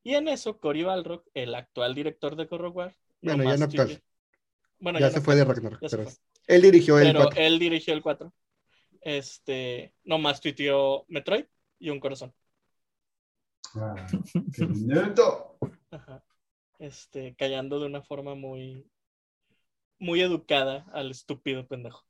[0.02, 3.64] Y en eso, Cory Balrog, el actual director de God of War, Bueno, ya no
[3.64, 4.02] actual.
[4.78, 5.80] Bueno, ya no se fue de Ragnarok.
[5.80, 6.12] ya pero fue.
[6.46, 7.40] él dirigió el Pero 4.
[7.40, 8.34] él dirigió el 4.
[9.00, 11.44] Este, nomás tuiteó Metroid
[11.78, 12.34] y un corazón.
[13.74, 14.68] Qué.
[15.90, 16.24] Ajá.
[16.78, 18.88] Este, callando de una forma muy,
[19.98, 22.04] muy educada al estúpido pendejo.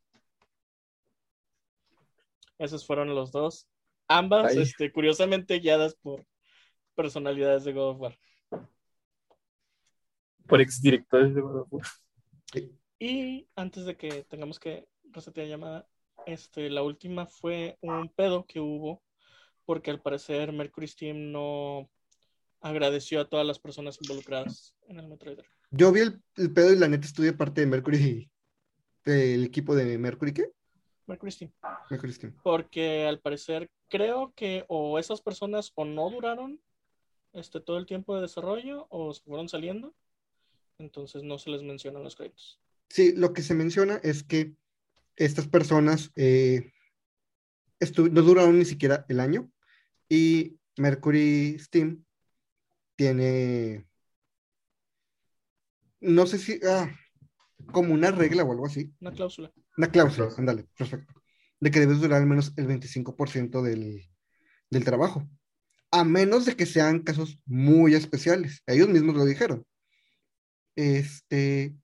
[2.59, 3.68] Esos fueron los dos.
[4.09, 4.62] Ambas, Ay.
[4.62, 6.27] este, curiosamente guiadas por
[6.94, 8.18] personalidades de God of War.
[10.46, 11.87] Por exdirectores de God of War.
[12.98, 15.88] Y antes de que tengamos que resetear llamada,
[16.27, 19.04] este, la última fue un pedo que hubo
[19.64, 21.90] porque al parecer Mercury Steam no
[22.61, 25.38] agradeció a todas las personas involucradas en el Metroid.
[25.70, 28.31] Yo vi el, el pedo y la neta estuve parte de Mercury,
[29.05, 30.50] del equipo de Mercury, ¿qué?
[31.07, 31.53] Mercury Steam.
[31.90, 32.35] Mercury Steam.
[32.42, 36.61] Porque al parecer creo que o esas personas o no duraron
[37.33, 39.94] este, todo el tiempo de desarrollo o se fueron saliendo.
[40.79, 42.61] Entonces no se les mencionan los créditos.
[42.88, 44.55] Sí, lo que se menciona es que
[45.16, 46.72] estas personas eh,
[47.96, 49.50] no duraron ni siquiera el año
[50.14, 52.05] y Mercury Steam
[52.96, 53.87] tiene,
[56.00, 56.88] no sé si, ah,
[57.72, 59.53] como una regla o algo así, Una cláusula.
[59.77, 61.12] una cláusula, ándale, perfecto,
[61.61, 64.09] de que debes durar al menos el 25% del,
[64.70, 65.29] del trabajo,
[65.90, 69.66] a menos de que sean casos muy especiales, ellos mismos lo dijeron.
[70.77, 71.74] Este,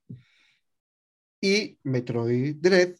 [1.40, 2.96] y Metroid Dread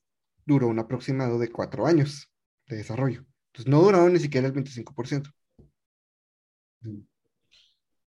[0.46, 2.32] duró un aproximado de cuatro años
[2.66, 3.24] de desarrollo.
[3.52, 5.32] Entonces no duraron ni siquiera el 25%.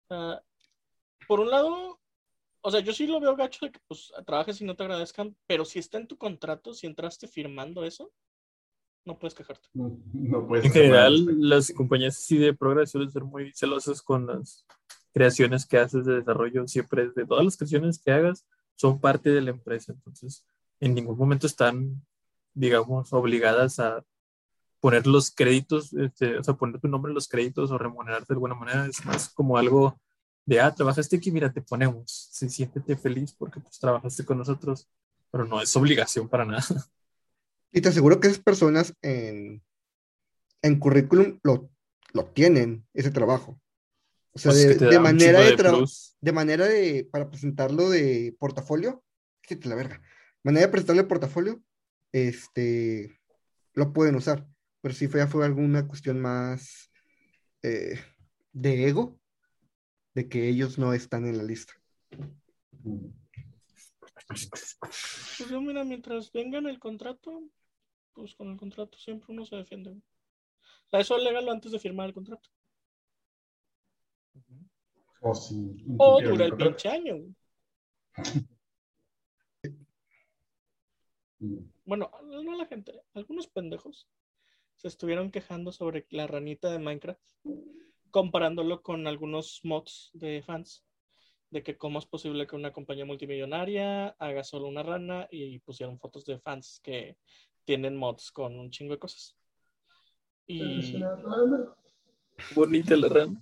[0.09, 0.41] Ah,
[1.27, 1.99] por un lado,
[2.61, 5.35] o sea, yo sí lo veo gacho de que pues trabajes y no te agradezcan,
[5.45, 8.11] pero si está en tu contrato, si entraste firmando eso,
[9.05, 9.67] no puedes quejarte.
[9.73, 14.27] No, no puedes En general, las compañías así de progreso suelen ser muy celosas con
[14.27, 14.65] las
[15.13, 16.67] creaciones que haces de desarrollo.
[16.67, 19.91] Siempre, de todas las creaciones que hagas, son parte de la empresa.
[19.91, 20.45] Entonces,
[20.79, 22.01] en ningún momento están,
[22.53, 24.05] digamos, obligadas a
[24.83, 28.33] poner los créditos, este, o sea, poner tu nombre en los créditos o remunerarte de
[28.33, 28.85] alguna manera.
[28.85, 29.97] Es más como algo
[30.45, 32.27] de, ah, trabajaste aquí, mira, te ponemos.
[32.33, 34.89] Sí, siéntete feliz porque pues trabajaste con nosotros,
[35.31, 36.61] pero no es obligación para nada.
[37.75, 39.63] Y te aseguro que esas personas en,
[40.61, 41.71] en currículum lo,
[42.11, 43.59] lo tienen, ese trabajo.
[44.33, 45.85] O sea, Pues es de, que manera de, de
[46.21, 49.01] de manera de, para presentarlo de portafolio,
[49.41, 50.01] quítate la verga.
[50.43, 51.63] Manera de presentarle portafolio,
[52.11, 53.17] este,
[53.73, 54.45] lo pueden usar.
[54.83, 56.91] Pero si fue, ya fue alguna cuestión más
[57.61, 57.97] eh,
[58.51, 59.17] de ego,
[60.13, 61.71] de que ellos no están en la lista.
[64.27, 67.43] Pues yo, mira, mientras vengan el contrato,
[68.11, 69.91] pues con el contrato siempre uno se defiende.
[69.91, 72.49] O sea, eso légalo antes de firmar el contrato.
[75.21, 75.55] O si
[75.97, 76.75] O dura el contrato.
[76.75, 77.15] pinche año.
[77.19, 77.35] güey.
[81.85, 84.07] Bueno, no la gente, algunos pendejos
[84.83, 87.21] se estuvieron quejando sobre la ranita de Minecraft,
[88.11, 90.83] comparándolo con algunos mods de fans,
[91.51, 95.99] de que cómo es posible que una compañía multimillonaria haga solo una rana y pusieron
[95.99, 97.15] fotos de fans que
[97.63, 99.37] tienen mods con un chingo de cosas.
[100.47, 101.73] Y rana.
[102.53, 103.41] Bonita la rana.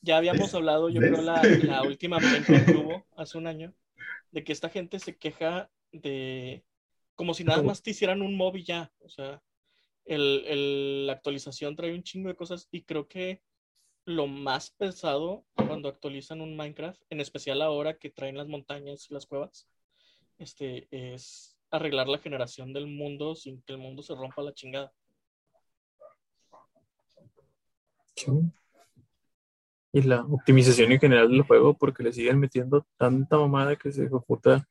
[0.00, 0.54] ya habíamos ¿Ves?
[0.54, 1.10] hablado, yo ¿Ves?
[1.10, 3.74] creo, la, la última que hubo hace un año,
[4.30, 6.64] de que esta gente se queja de
[7.14, 8.90] como si nada más te hicieran un mob y ya.
[9.00, 9.42] O sea,
[10.04, 13.42] el, el- la actualización trae un chingo de cosas y creo que
[14.04, 19.14] lo más pesado cuando actualizan un Minecraft, en especial ahora que traen las montañas y
[19.14, 19.68] las cuevas,
[20.38, 24.92] este, es arreglar la generación del mundo sin que el mundo se rompa la chingada.
[29.92, 34.04] Y la optimización en general del juego, porque le siguen metiendo tanta mamada que se
[34.06, 34.66] ejecuta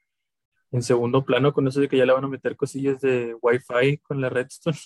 [0.72, 3.98] en segundo plano con eso de que ya le van a meter cosillas de Wi-Fi
[4.00, 4.78] con la Redstone.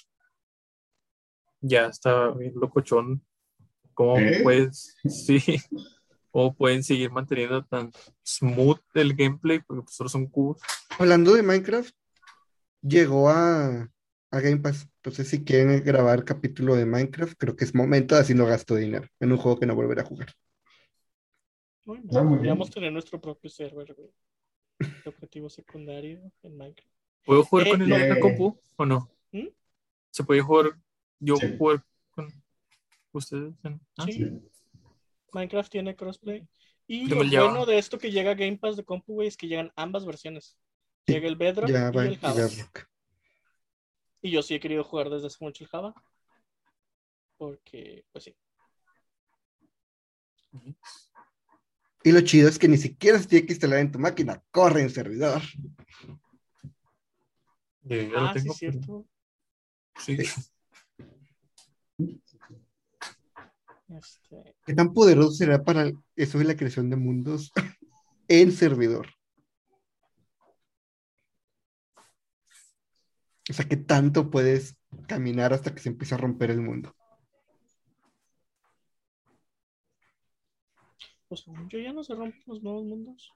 [1.67, 3.25] Ya está bien locochón.
[3.93, 4.41] ¿Cómo ¿Eh?
[4.43, 4.95] puedes?
[5.07, 5.41] Sí.
[6.31, 7.91] ¿Cómo pueden seguir manteniendo tan
[8.23, 9.59] smooth el gameplay?
[9.59, 10.61] Porque pues solo son cubos.
[10.99, 11.95] Hablando de Minecraft,
[12.81, 13.89] llegó a,
[14.31, 14.87] a Game Pass.
[14.97, 19.07] Entonces, si quieren grabar capítulo de Minecraft, creo que es momento, así no gasto dinero
[19.19, 20.27] en un juego que no volveré a jugar.
[21.85, 24.09] Bueno, Ah, podríamos tener nuestro propio server, güey.
[24.79, 26.91] De objetivo secundario en Minecraft.
[27.25, 28.19] ¿Puedo jugar Eh, con el eh.
[28.19, 29.09] compu o no?
[29.31, 29.47] ¿Mm?
[30.11, 30.77] ¿Se puede jugar?
[31.19, 31.55] Yo Sí.
[31.57, 32.27] jugar con
[33.13, 33.53] ustedes.
[33.63, 34.13] en- ah, Sí.
[34.13, 34.41] Sí.
[35.33, 36.47] Minecraft tiene crossplay.
[36.87, 39.47] Y lo bueno de esto que llega a Game Pass de compu, güey, es que
[39.47, 40.57] llegan ambas versiones.
[41.05, 42.47] Sí, Llega el Bedrock Ya y va el Java.
[44.21, 45.93] Y yo sí he querido jugar desde hace mucho el Java.
[47.37, 48.35] Porque, pues sí.
[52.03, 54.81] Y lo chido es que ni siquiera se tiene que instalar en tu máquina, corre
[54.83, 55.41] en servidor.
[57.83, 59.05] Ya lo Ah, sí, tengo, es pero- cierto.
[59.99, 60.17] sí.
[63.87, 67.51] Este, ¿Qué tan poderoso será para eso de la creación de mundos
[68.27, 69.07] en servidor?
[73.49, 74.75] O sea, ¿qué tanto puedes
[75.07, 76.95] caminar hasta que se empiece a romper el mundo?
[81.27, 83.31] pues según yo ya no se rompen los nuevos mundos.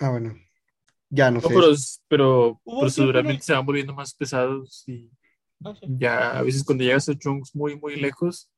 [0.00, 0.34] Ah, bueno.
[1.08, 1.54] Ya no No, sé.
[1.54, 1.66] pero,
[2.08, 2.60] pero
[2.92, 5.10] tiempo se van volviendo más pesados y
[5.64, 5.86] Ah, sí.
[5.88, 8.50] ya a veces cuando llegas a chunks muy, muy lejos,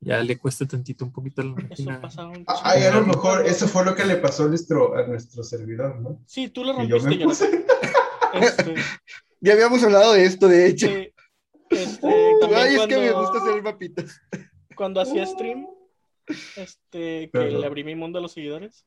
[0.00, 2.00] ya le cuesta tantito un poquito a la máquina.
[2.46, 6.00] Ah, a lo mejor eso fue lo que le pasó a nuestro, a nuestro servidor,
[6.00, 6.22] ¿no?
[6.26, 7.24] Sí, tú lo yo rompiste me ya.
[7.24, 7.64] puse.
[8.34, 8.74] Este,
[9.42, 10.86] Ya habíamos hablado de esto, de hecho.
[10.86, 11.12] sí.
[11.70, 12.06] Este,
[12.54, 14.20] Ay, es que me cuando- gusta hacer mapitas.
[14.76, 15.66] cuando hacía stream,
[16.56, 18.86] este, que le abrí mi mundo a los seguidores,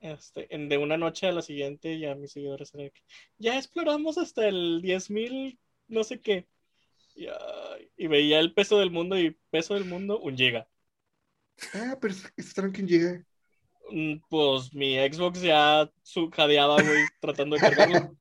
[0.00, 2.90] este, en, de una noche a la siguiente ya mis seguidores eran
[3.38, 6.46] ya exploramos hasta el 10.000, no sé qué.
[7.96, 10.68] Y, veía el peso del mundo y peso del mundo, un giga.
[11.74, 13.24] Ah, pero eso eso tranqui llega.
[13.90, 18.16] Mm, Pues mi Xbox ya su jadeaba, güey, tratando de cargarlo.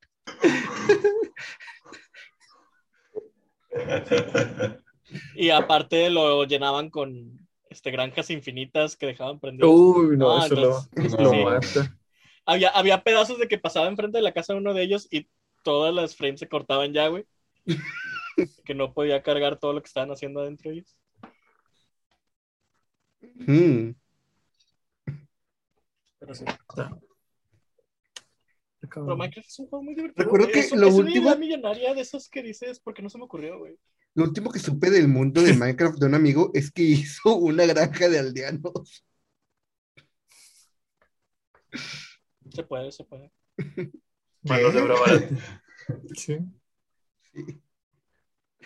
[5.35, 9.69] Y aparte lo llenaban con este, granjas infinitas que dejaban prendidas.
[9.71, 11.43] Uy, no, Ah, eso lo, entonces, lo sí.
[11.43, 11.97] mata.
[12.45, 15.27] Había, había pedazos de que pasaba enfrente de la casa de uno de ellos y
[15.63, 17.25] todas las frames se cortaban ya, güey.
[18.65, 20.97] que no podía cargar todo lo que estaban haciendo adentro de ellos.
[23.21, 23.91] Mm.
[26.19, 26.45] Pero sí.
[28.89, 30.23] Pero Minecraft es un juego muy divertido.
[30.23, 30.53] Recuerdo güey.
[30.53, 33.17] que es, lo es una último- idea millonaria de esos que dices porque no se
[33.17, 33.77] me ocurrió, güey.
[34.13, 37.65] Lo último que supe del mundo de Minecraft de un amigo es que hizo una
[37.65, 39.05] granja de aldeanos.
[42.49, 43.31] Se puede, se puede.
[44.43, 45.29] Mano de barata.
[46.15, 46.37] Sí.
[47.33, 47.61] Sí.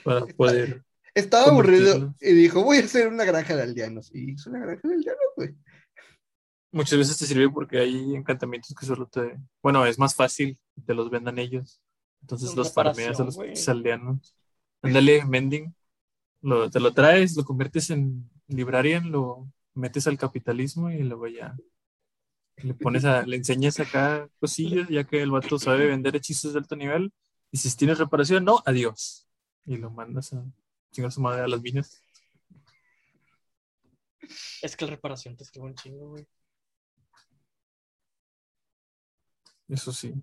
[0.04, 0.84] Para poder.
[1.14, 4.10] Estaba aburrido y dijo, voy a hacer una granja de aldeanos.
[4.14, 5.56] Y hizo una granja de aldeanos, güey.
[6.72, 9.38] Muchas veces te sirve porque hay encantamientos que solo te.
[9.62, 11.82] Bueno, es más fácil que te los vendan ellos.
[12.22, 13.38] Entonces los farmeas a los
[13.68, 14.36] aldeanos.
[14.82, 15.76] Ándale, mending.
[16.42, 21.56] Lo, te lo traes, lo conviertes en librarian, lo metes al capitalismo y luego ya
[22.58, 26.60] le pones a, le enseñas acá cosillas, ya que el vato sabe vender hechizos de
[26.60, 27.12] alto nivel.
[27.52, 29.28] Y si tienes reparación, no, adiós.
[29.65, 30.43] Y lo mandas a
[30.91, 32.02] chingar su madre a las minas.
[34.62, 36.28] Es que la reparación te sirve un chingo, güey.
[39.67, 40.13] Eso sí.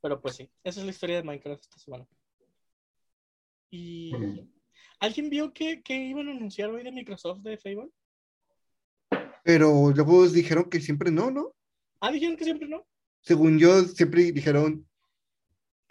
[0.00, 2.06] Pero pues sí, esa es la historia de Minecraft esta semana.
[3.70, 4.12] Y
[5.00, 7.90] ¿alguien vio que, que iban a anunciar hoy de Microsoft de Fable?
[9.44, 11.54] Pero luego dijeron que siempre no, ¿no?
[12.00, 12.86] Ah, dijeron que siempre no.
[13.22, 14.86] Según yo, siempre dijeron,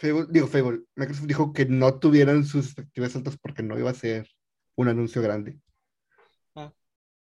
[0.02, 3.94] Fable- digo, Fable, Microsoft dijo que no tuvieran sus expectativas altas porque no iba a
[3.94, 4.28] ser
[4.76, 5.60] un anuncio grande.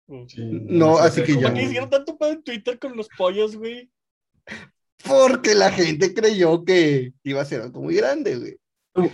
[0.07, 0.27] Mm.
[0.27, 1.67] Sí, No, sé, así que ¿Cómo ya que no.
[1.69, 3.91] hicieron tanto pedo en Twitter con los pollos, güey?
[5.07, 8.57] Porque la gente creyó que iba a ser algo muy grande, güey.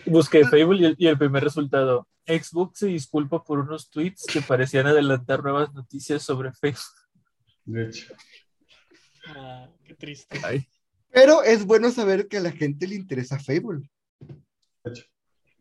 [0.07, 2.09] Busqué Fable y el, y el primer resultado.
[2.27, 6.97] Xbox se disculpa por unos tweets que parecían adelantar nuevas noticias sobre Facebook.
[7.67, 8.15] De hecho.
[9.29, 10.41] Ah, qué triste.
[10.43, 10.67] Ay,
[11.17, 13.89] Pero es bueno saber que a la gente le interesa Fable.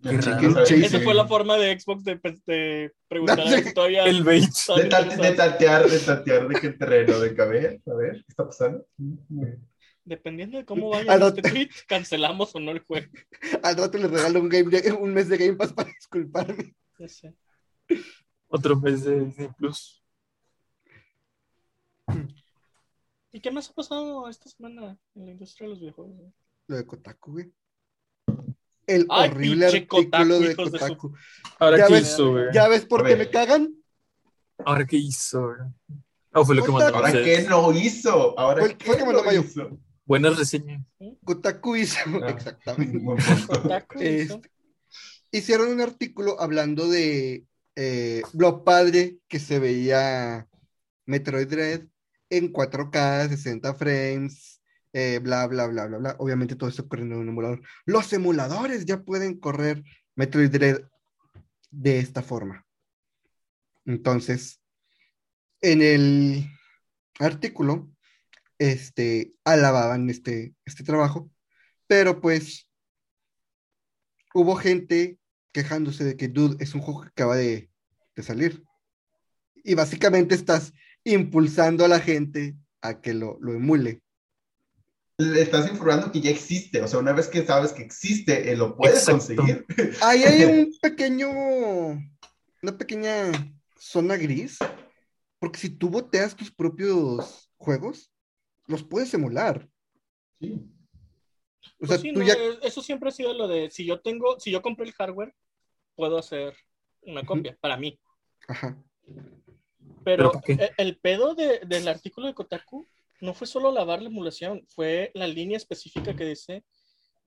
[0.02, 4.04] No Esa fue la forma de Xbox de, de preguntar a ver si todavía.
[4.04, 4.44] el bait.
[4.76, 4.89] De, de
[5.32, 8.86] tantear, de tantear de qué terreno, de caber, a ver, ¿qué está pasando?
[10.04, 13.08] Dependiendo de cómo vaya Al este rato- tweet, cancelamos o no el juego.
[13.63, 16.76] Al rato le regalo un, game un mes de Game Pass para disculparme.
[17.00, 17.34] Ya sé.
[18.50, 20.04] Otro mes de Disney Plus.
[23.36, 26.15] ¿Y qué más ha pasado esta semana en la industria de los videojuegos?
[26.15, 26.31] güey?
[26.67, 27.52] Lo de Kotaku, güey.
[28.88, 31.13] El Ay, horrible artículo Kotaku, de hijos de su- Kotaku.
[31.60, 32.46] Ahora Ya qué ves- hizo, güey.
[32.54, 33.75] ¿Ya ves por qué me cagan?
[34.65, 35.60] Ahora qué hizo, güey.
[36.33, 36.98] Oh, fue lo que Ahora mandó.
[37.00, 38.40] ¿Ahora qué no hizo?
[38.40, 39.42] ¿Ahora Fue- qué fue que mandó Mayo.
[39.42, 39.79] hizo?
[40.06, 40.81] Buenas reseñas.
[41.25, 43.04] Kotaku hizo, Ah, exactamente.
[43.04, 44.36] Kotaku hizo.
[44.36, 44.52] Este,
[45.31, 47.44] hicieron un artículo hablando de
[47.75, 50.48] eh, lo padre que se veía
[51.06, 51.81] Metroid Dread
[52.38, 54.62] en 4K, 60 frames,
[54.94, 56.15] eh, bla, bla, bla, bla, bla.
[56.19, 57.62] Obviamente todo esto corriendo en un emulador.
[57.86, 59.83] Los emuladores ya pueden correr
[60.15, 60.81] Metroid Dread
[61.69, 62.65] de esta forma.
[63.86, 64.62] Entonces,
[65.62, 66.50] en el
[67.19, 67.92] artículo,
[68.58, 71.29] este, alababan este, este trabajo,
[71.88, 72.69] pero pues
[74.33, 75.19] hubo gente
[75.52, 77.69] quejándose de que, dude, es un juego que acaba de,
[78.15, 78.63] de salir.
[79.63, 80.73] Y básicamente estás
[81.06, 84.01] impulsando a la gente a que lo, lo emule.
[85.17, 86.81] Le estás informando que ya existe.
[86.81, 89.35] O sea, una vez que sabes que existe, eh, lo puedes Exacto.
[89.35, 89.65] conseguir.
[90.01, 93.31] Ahí hay un pequeño, una pequeña
[93.79, 94.58] zona gris,
[95.39, 98.12] porque si tú boteas tus propios juegos,
[98.67, 99.69] los puedes emular.
[100.41, 100.60] Sí.
[101.79, 104.01] O sea, Pues sí, tú no, ya, Eso siempre ha sido lo de si yo
[104.01, 105.33] tengo, si yo compré el hardware,
[105.95, 106.56] puedo hacer
[107.03, 107.97] una copia para mí.
[108.47, 108.83] ajá,
[110.06, 112.87] Pero ¿por e- el pedo de- del artículo de Kotaku
[113.21, 116.63] no fue solo lavar la emulación, fue la línea específica que dice,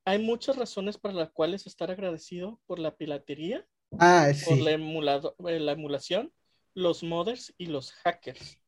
[0.05, 3.67] hay muchas razones para las cuales estar agradecido por la piratería,
[3.99, 6.33] ah, por sí, la, emulado- eh, la emulación,
[6.75, 8.59] los modders y los hackers.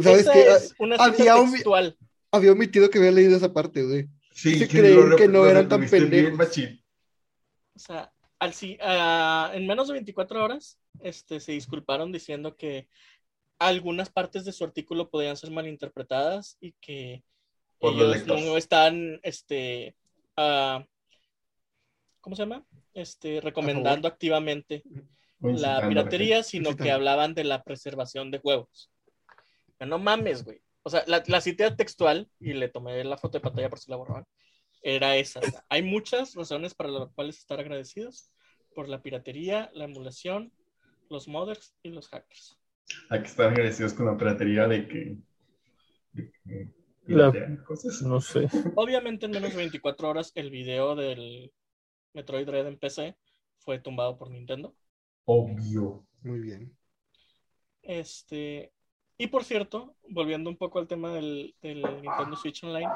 [0.00, 1.04] sabes Esa que es una cita
[1.34, 1.98] había textual.
[2.30, 4.08] había omitido que había leído esa parte, güey.
[4.32, 6.38] Sí, Se que creen lo- que no lo eran tan pendejos.
[7.74, 12.88] O sea, al, ah, en menos de 24 horas este, se disculparon diciendo que
[13.58, 17.24] algunas partes de su artículo podían ser malinterpretadas y que
[17.80, 19.96] Por ellos no están, este,
[20.36, 20.84] ah,
[22.20, 22.64] ¿cómo se llama?
[22.94, 24.82] Este, recomendando activamente
[25.40, 28.90] la piratería, sino que hablaban de la preservación de juegos.
[29.80, 30.60] No mames, güey.
[30.82, 33.90] O sea, la, la cita textual, y le tomé la foto de pantalla por si
[33.90, 34.26] la borraban,
[34.82, 35.40] era esa.
[35.68, 38.30] Hay muchas razones para las cuales estar agradecidos
[38.74, 40.52] por la piratería, la emulación,
[41.10, 42.58] los modders y los hackers.
[43.10, 45.16] Hay que estar agradecidos con la piratería de que.
[46.12, 46.68] de que
[47.06, 47.32] La-
[47.66, 48.02] cosas.
[48.02, 48.48] No sé.
[48.74, 51.52] Obviamente, en menos de 24 horas, el video del
[52.14, 53.16] Metroid Dread en PC
[53.58, 54.74] fue tumbado por Nintendo.
[55.24, 56.06] Obvio.
[56.22, 56.76] Muy bien.
[57.82, 58.72] Este,
[59.16, 62.88] y por cierto, volviendo un poco al tema del, del Nintendo Switch Online,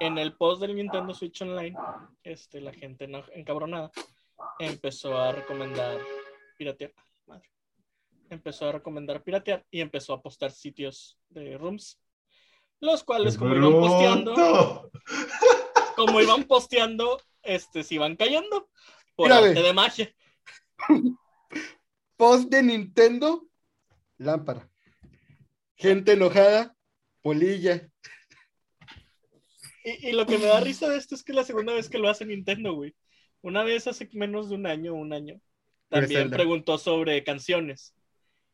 [0.00, 1.76] en el post del Nintendo Switch Online,
[2.24, 3.92] este, la gente encabronada
[4.58, 5.98] empezó a recomendar
[6.56, 6.92] piratear.
[7.26, 7.50] Madre.
[8.30, 12.00] Empezó a recomendar piratear y empezó a postar sitios de rooms,
[12.80, 14.90] los cuales como iban posteando,
[15.96, 18.70] como iban posteando, este, se iban cayendo
[19.14, 20.14] por arte de magia.
[22.16, 23.46] Post de Nintendo,
[24.18, 24.70] lámpara.
[25.74, 26.76] Gente enojada,
[27.22, 27.90] polilla.
[29.84, 31.88] Y, y lo que me da risa de esto es que es la segunda vez
[31.88, 32.94] que lo hace Nintendo, güey.
[33.42, 35.40] Una vez hace menos de un año, un año,
[35.88, 37.94] también preguntó sobre canciones.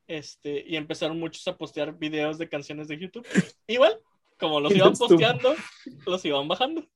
[0.07, 3.27] Este, y empezaron muchos a postear videos de canciones de YouTube.
[3.67, 3.99] Igual,
[4.39, 5.55] como los iban posteando,
[6.07, 6.87] los iban bajando.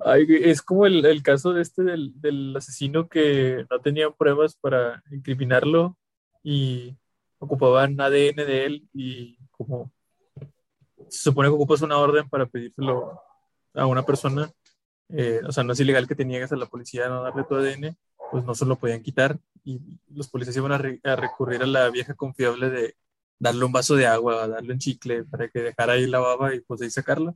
[0.00, 4.56] Ay, es como el, el caso de este del, del asesino que no tenían pruebas
[4.56, 5.96] para incriminarlo
[6.42, 6.96] y
[7.38, 9.92] ocupaban ADN de él y como
[11.16, 13.20] se supone que ocupas una orden para pedírselo
[13.74, 14.50] a una persona,
[15.10, 17.44] eh, o sea, no es ilegal que te niegues a la policía a no darle
[17.44, 17.96] tu ADN,
[18.30, 21.66] pues no se lo podían quitar y los policías iban a, re- a recurrir a
[21.66, 22.96] la vieja confiable de
[23.38, 26.60] darle un vaso de agua, darle un chicle para que dejara ahí la baba y
[26.60, 27.34] pues ahí sacarla.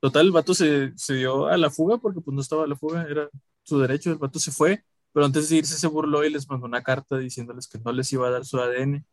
[0.00, 2.76] Total, el vato se, se dio a la fuga porque pues no estaba a la
[2.76, 3.28] fuga, era
[3.62, 6.66] su derecho, el vato se fue, pero antes de irse se burló y les mandó
[6.66, 9.04] una carta diciéndoles que no les iba a dar su ADN.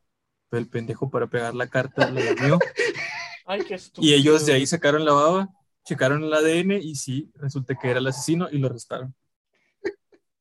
[0.49, 2.59] Pero el pendejo para pegar la carta la lamió
[3.45, 4.11] Ay, qué estúpido.
[4.11, 5.49] y ellos de ahí sacaron la baba,
[5.85, 9.13] checaron el ADN y sí, resulta que era el asesino y lo arrestaron.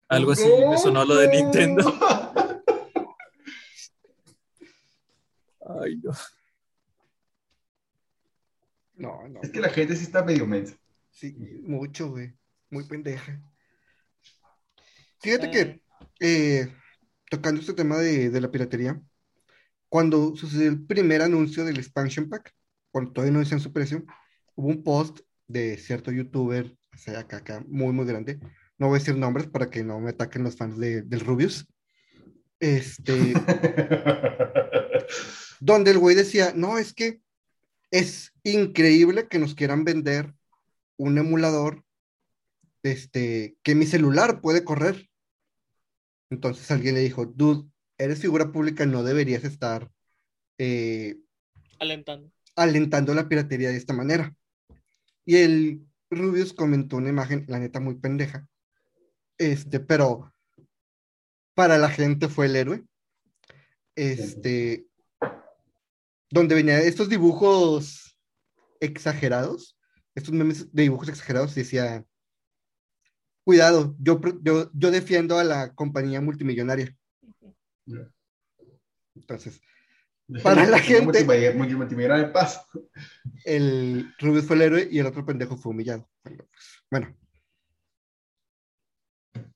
[0.08, 1.28] Algo así me sonó lo de.
[1.28, 1.82] Nintendo.
[5.80, 6.12] Ay, no.
[8.94, 9.40] No, no.
[9.42, 10.76] Es que la gente sí está medio mensa.
[11.10, 12.32] Sí, mucho, güey.
[12.70, 13.40] Muy pendeja.
[15.20, 15.82] Fíjate Eh, que,
[16.20, 16.74] eh,
[17.30, 19.00] tocando este tema de, de la piratería,
[19.88, 22.54] cuando sucedió el primer anuncio del expansion pack,
[22.92, 24.04] cuando todavía no decían su precio,
[24.54, 28.38] hubo un post de cierto youtuber, o sea, acá, acá, muy, muy grande.
[28.78, 31.66] No voy a decir nombres para que no me ataquen los fans de, del Rubius.
[32.60, 33.12] Este,
[35.60, 37.20] donde el güey decía, no, es que
[37.90, 40.32] es increíble que nos quieran vender
[40.96, 41.84] un emulador
[42.82, 45.08] este, que mi celular puede correr.
[46.30, 47.68] Entonces alguien le dijo, dude,
[47.98, 49.90] eres figura pública, no deberías estar
[50.58, 51.16] eh,
[51.78, 52.30] alentando.
[52.56, 54.34] Alentando la piratería de esta manera.
[55.24, 58.46] Y el Rubius comentó una imagen, la neta, muy pendeja.
[59.38, 60.32] Este, pero
[61.54, 62.84] para la gente fue el héroe.
[63.94, 64.86] Este,
[66.30, 68.18] donde venía estos dibujos
[68.80, 69.78] exagerados,
[70.14, 72.04] estos memes de dibujos exagerados, decía,
[73.44, 76.96] cuidado, yo, yo, yo defiendo a la compañía multimillonaria.
[79.14, 79.60] Entonces,
[80.42, 81.24] Para la gente.
[81.24, 82.66] De paz.
[83.44, 86.08] el Rubius fue el héroe y el otro pendejo fue humillado.
[86.90, 87.16] Bueno,
[89.32, 89.46] pues,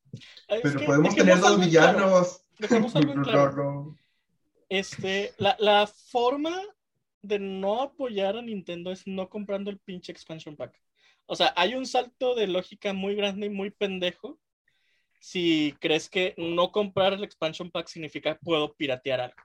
[0.48, 2.40] Es Pero que podemos tener dos claro, villanos.
[3.24, 3.56] claro.
[3.56, 3.98] no.
[4.68, 6.60] Este, la, la forma
[7.22, 10.80] de no apoyar a Nintendo es no comprando el pinche expansion pack.
[11.26, 14.38] O sea, hay un salto de lógica muy grande y muy pendejo
[15.20, 19.36] si crees que no comprar el expansion pack significa puedo piratear algo.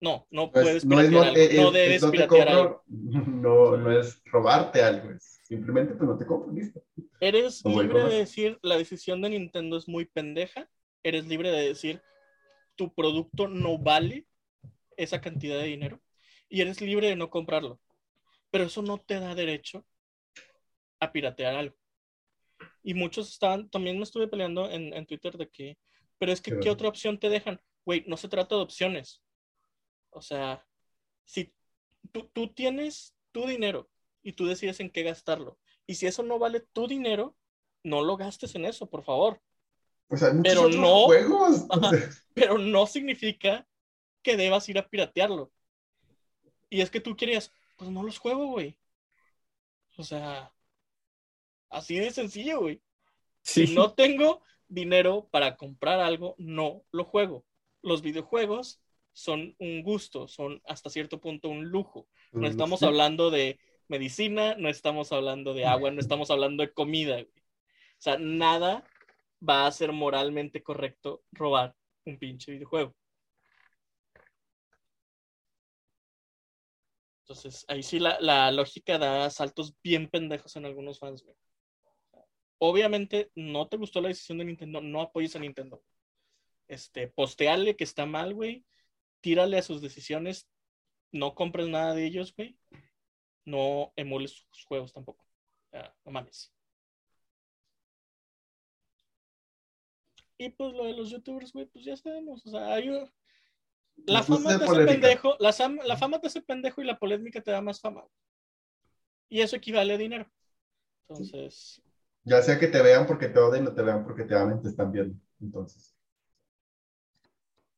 [0.00, 1.36] No, no Pues, puedes no es piratear no, algo.
[1.40, 2.82] eh, no eh, debes no te piratear algo.
[2.88, 6.82] no, no es robarte algo, es simplemente pues no te compro, listo.
[7.20, 10.68] Eres libre de decir la decisión de Nintendo es muy pendeja.
[11.02, 12.02] Eres libre de decir
[12.76, 14.26] tu producto no vale
[14.96, 16.00] esa cantidad de dinero.
[16.48, 17.80] Y eres libre de no comprarlo.
[18.50, 19.86] Pero eso no te da derecho
[21.00, 21.76] a piratear algo.
[22.82, 25.78] Y muchos estaban, también me estuve peleando en, en Twitter de que,
[26.18, 27.60] pero es que, Qué ¿qué otra opción te dejan?
[27.84, 29.22] Güey, no se trata de opciones.
[30.14, 30.64] O sea,
[31.24, 31.52] si
[32.12, 33.90] tú, tú tienes tu dinero
[34.22, 35.58] y tú decides en qué gastarlo.
[35.86, 37.36] Y si eso no vale tu dinero,
[37.82, 39.42] no lo gastes en eso, por favor.
[40.08, 41.66] Pues hay muchos Pero otros no- juegos.
[41.70, 41.90] Ajá.
[42.32, 43.66] Pero no significa
[44.22, 45.52] que debas ir a piratearlo.
[46.70, 48.78] Y es que tú querías, pues no los juego, güey.
[49.96, 50.52] O sea,
[51.70, 52.80] así de sencillo, güey.
[53.42, 57.44] Sí, Si no tengo dinero para comprar algo, no lo juego.
[57.82, 58.80] Los videojuegos
[59.14, 62.08] son un gusto, son hasta cierto punto un lujo.
[62.32, 63.58] No estamos hablando de
[63.88, 67.14] medicina, no estamos hablando de agua, no estamos hablando de comida.
[67.14, 67.26] güey.
[67.26, 68.84] O sea, nada
[69.48, 72.94] va a ser moralmente correcto robar un pinche videojuego.
[77.22, 81.36] Entonces, ahí sí la, la lógica da saltos bien pendejos en algunos fans, güey.
[82.58, 85.82] Obviamente, no te gustó la decisión de Nintendo, no apoyes a Nintendo.
[86.66, 88.64] Este, posteale que está mal, güey.
[89.24, 90.50] Tírale a sus decisiones.
[91.10, 92.58] No compres nada de ellos, güey.
[93.46, 95.24] No emules sus juegos tampoco.
[95.24, 96.52] O sea, no mames.
[100.36, 102.46] Y pues lo de los youtubers, güey, pues ya sabemos.
[102.46, 103.10] O sea, hay un-
[104.04, 107.40] La fama te hace pendejo, la, sam- la fama te hace pendejo y la polémica
[107.40, 108.04] te da más fama.
[109.30, 110.30] Y eso equivale a dinero.
[111.08, 111.80] Entonces,
[112.24, 114.68] Ya sea que te vean porque te odien o te vean porque te amen, te
[114.68, 115.18] están viendo.
[115.40, 115.96] Entonces,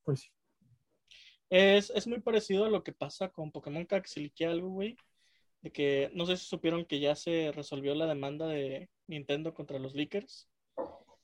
[0.05, 0.36] pues sí.
[1.51, 3.87] Es, es muy parecido a lo que pasa con Pokémon
[4.17, 4.97] liquea algo, güey.
[5.63, 9.79] De que no sé si supieron que ya se resolvió la demanda de Nintendo contra
[9.79, 10.49] los leakers.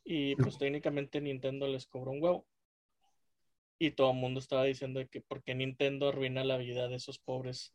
[0.05, 2.47] Y pues técnicamente Nintendo les cobró un huevo.
[3.79, 6.97] Y todo el mundo estaba diciendo de que por qué Nintendo arruina la vida de
[6.97, 7.75] esos pobres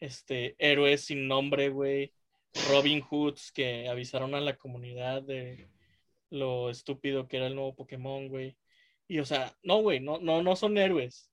[0.00, 2.12] este, héroes sin nombre, güey.
[2.70, 5.68] Robin Hoods que avisaron a la comunidad de
[6.30, 8.56] lo estúpido que era el nuevo Pokémon, güey.
[9.08, 11.30] Y o sea, no, güey, no, no, no son héroes.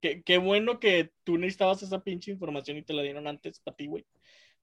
[0.00, 3.76] Qué, qué bueno que tú necesitabas esa pinche información y te la dieron antes para
[3.76, 4.06] ti, güey.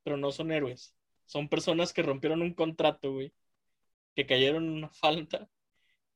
[0.03, 0.95] Pero no son héroes.
[1.25, 3.33] Son personas que rompieron un contrato, güey.
[4.15, 5.49] Que cayeron en una falta.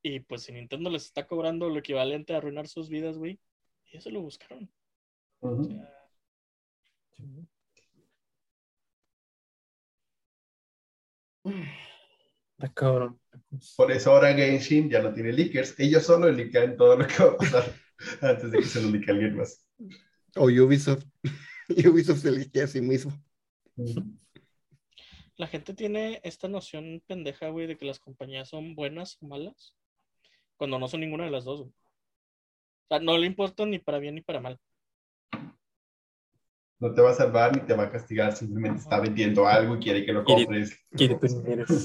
[0.04, 3.40] Y pues si Nintendo les está cobrando lo equivalente a arruinar sus vidas, güey.
[3.88, 4.72] Ellos se lo buscaron.
[5.42, 5.64] O ujú.
[5.64, 5.90] sea,
[7.18, 7.48] Sí.
[12.58, 13.20] Está cabrón.
[13.76, 15.80] por eso ahora Genshin ya no tiene leakers.
[15.80, 17.74] Ellos solo leakean todo lo que va a pasar
[18.22, 19.66] antes de que se lo leakee alguien más.
[20.36, 21.06] O Ubisoft.
[21.70, 23.12] Ubisoft se elige a sí mismo.
[25.38, 29.74] La gente tiene esta noción pendeja, güey, de que las compañías son buenas o malas.
[30.58, 31.72] Cuando no son ninguna de las dos, güey.
[31.72, 34.60] O sea, no le importa ni para bien ni para mal.
[36.80, 39.80] No te va a salvar ni te va a castigar, simplemente está vendiendo algo y
[39.80, 40.86] quiere que lo Quiere- compres.
[40.92, 41.66] Quiere tu dinero.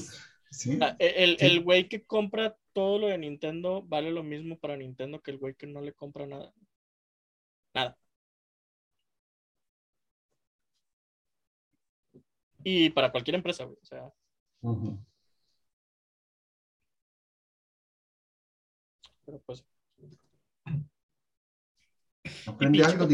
[0.51, 1.45] Sí, e, el, Sí.
[1.47, 5.37] el güey que compra todo lo de Nintendo vale lo mismo para Nintendo que el
[5.39, 6.53] güey que no le compra nada.
[7.73, 7.97] Nada.
[12.63, 13.77] Y para cualquier empresa, güey.
[13.81, 14.11] O sea,
[19.25, 19.63] pero pues.
[22.45, 23.07] Aprende algo.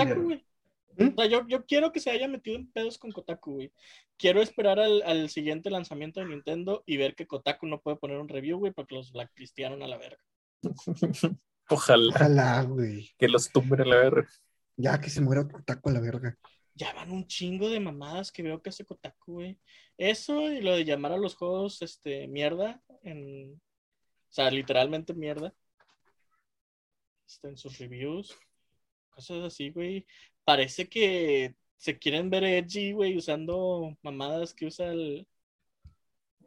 [1.09, 3.71] O sea, yo, yo quiero que se haya metido en pedos con Kotaku, güey.
[4.17, 8.17] Quiero esperar al, al siguiente lanzamiento de Nintendo y ver que Kotaku no puede poner
[8.17, 10.23] un review, güey, porque los blacklistearon a la verga.
[11.69, 13.09] Ojalá Ojalá, güey.
[13.17, 14.27] que los tumben a la verga.
[14.75, 16.37] Ya que se muera taco a la verga.
[16.73, 19.59] Ya van un chingo de mamadas que veo que hace Kotaku, güey.
[19.97, 23.53] Eso y lo de llamar a los juegos, este, mierda, en...
[23.53, 25.53] O sea, literalmente mierda.
[27.27, 28.35] Este, en sus reviews.
[29.09, 30.05] Cosas así, güey.
[30.43, 35.27] Parece que se quieren ver edgy, güey, usando mamadas que usa el,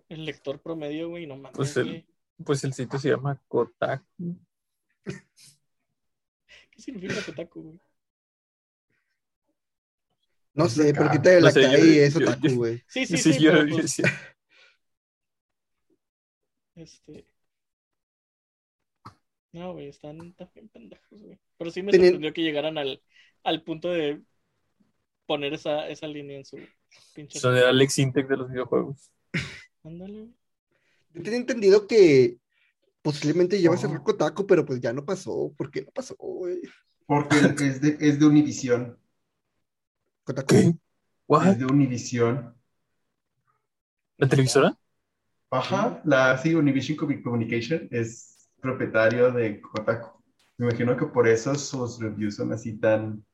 [0.08, 1.26] el lector promedio, güey.
[1.26, 2.06] No mames, Pues el-.
[2.44, 4.36] Pues el sitio se llama Kotaku.
[5.04, 7.80] ¿Qué significa Kotaku, güey?
[10.54, 10.98] No Es sé, acá.
[11.00, 11.68] pero quítale No la sé, yo-
[12.02, 12.82] eso, yo- Taku, yo- güey.
[12.88, 13.42] Sí, sí, Sí, sí.
[13.42, 14.04] yo, yo pues, decía,
[16.76, 17.26] este...
[19.52, 21.38] No, güey, están también pendejos, güey.
[21.56, 23.00] Pero sí me sorprendió que llegaran al,
[23.44, 24.22] al punto de
[25.26, 26.58] poner esa, esa línea en su
[27.14, 27.38] pinche.
[27.38, 29.10] son el Alex Intec de los videojuegos.
[29.84, 30.34] Ándale, güey.
[31.14, 32.38] Yo tenía entendido que
[33.02, 34.02] posiblemente lleva a ser Oh.
[34.02, 35.52] Kotaku, pero pues ya no pasó.
[35.56, 36.60] ¿Por qué no pasó, güey?
[37.06, 38.98] Porque es de, es de Univision.
[40.24, 40.46] Kotaku.
[40.46, 40.58] ¿Qué?
[40.68, 40.74] Es
[41.26, 41.56] ¿What?
[41.56, 42.54] de Univision.
[44.16, 44.76] ¿La televisora?
[45.50, 50.22] Ajá, la sí, Univision Communication es propietario de Kotaku.
[50.56, 53.24] Me imagino que por eso sus reviews son así tan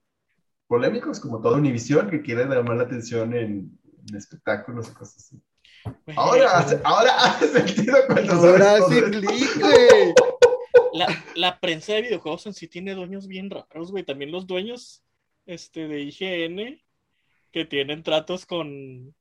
[0.70, 3.76] polémicos como toda Univision que quiere llamar la atención en,
[4.08, 5.42] en espectáculos y cosas así.
[6.06, 9.10] Güey, Ahora, hace- ahora hace sentido cuando Ahora esto.
[9.10, 10.14] clic, güey.
[10.92, 11.06] La,
[11.36, 14.04] la prensa de videojuegos en sí tiene dueños bien raros, güey.
[14.04, 15.04] También los dueños
[15.46, 16.80] este, de IGN
[17.52, 19.14] que tienen tratos con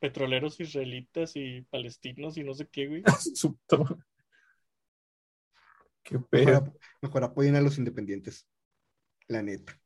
[0.00, 3.02] petroleros israelitas y palestinos y no sé qué, güey.
[6.04, 6.56] Qué Mejor, pedo.
[6.56, 8.46] ap- mejor apoyen a los independientes.
[9.28, 9.78] La neta.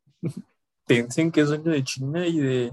[0.87, 2.71] Tencent, que es dueño de China y de,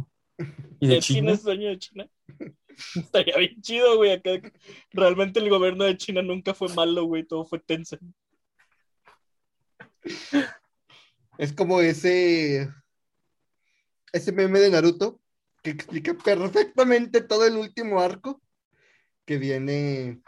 [0.80, 1.32] y de ¿El China China.
[1.32, 2.08] es dueño de China?
[2.94, 4.12] Estaría bien chido, güey.
[4.12, 4.30] Acá
[4.92, 7.24] realmente el gobierno de China nunca fue malo, güey.
[7.24, 8.02] Todo fue Tencent.
[11.38, 12.68] Es como ese.
[14.12, 15.20] Ese meme de Naruto
[15.62, 18.40] que explica perfectamente todo el último arco.
[19.24, 20.20] Que viene.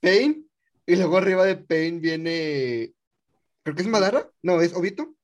[0.00, 0.48] Pain.
[0.86, 2.92] Y luego arriba de Pain viene.
[3.62, 4.30] Creo que es Madara.
[4.42, 5.14] No, es Obito.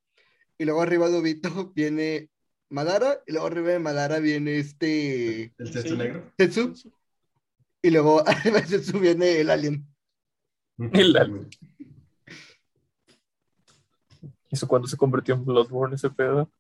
[0.61, 2.29] Y luego arriba de Obito viene
[2.69, 3.23] Madara.
[3.27, 5.55] Y luego arriba de Madara viene este.
[5.57, 5.97] El Sí.
[5.97, 6.31] negro.
[6.37, 6.75] Tetsu.
[7.83, 9.87] Y luego arriba de Tetsu viene el alien.
[10.93, 11.49] El alien.
[14.51, 16.53] Eso cuando se convirtió en Bloodborne ese pedo.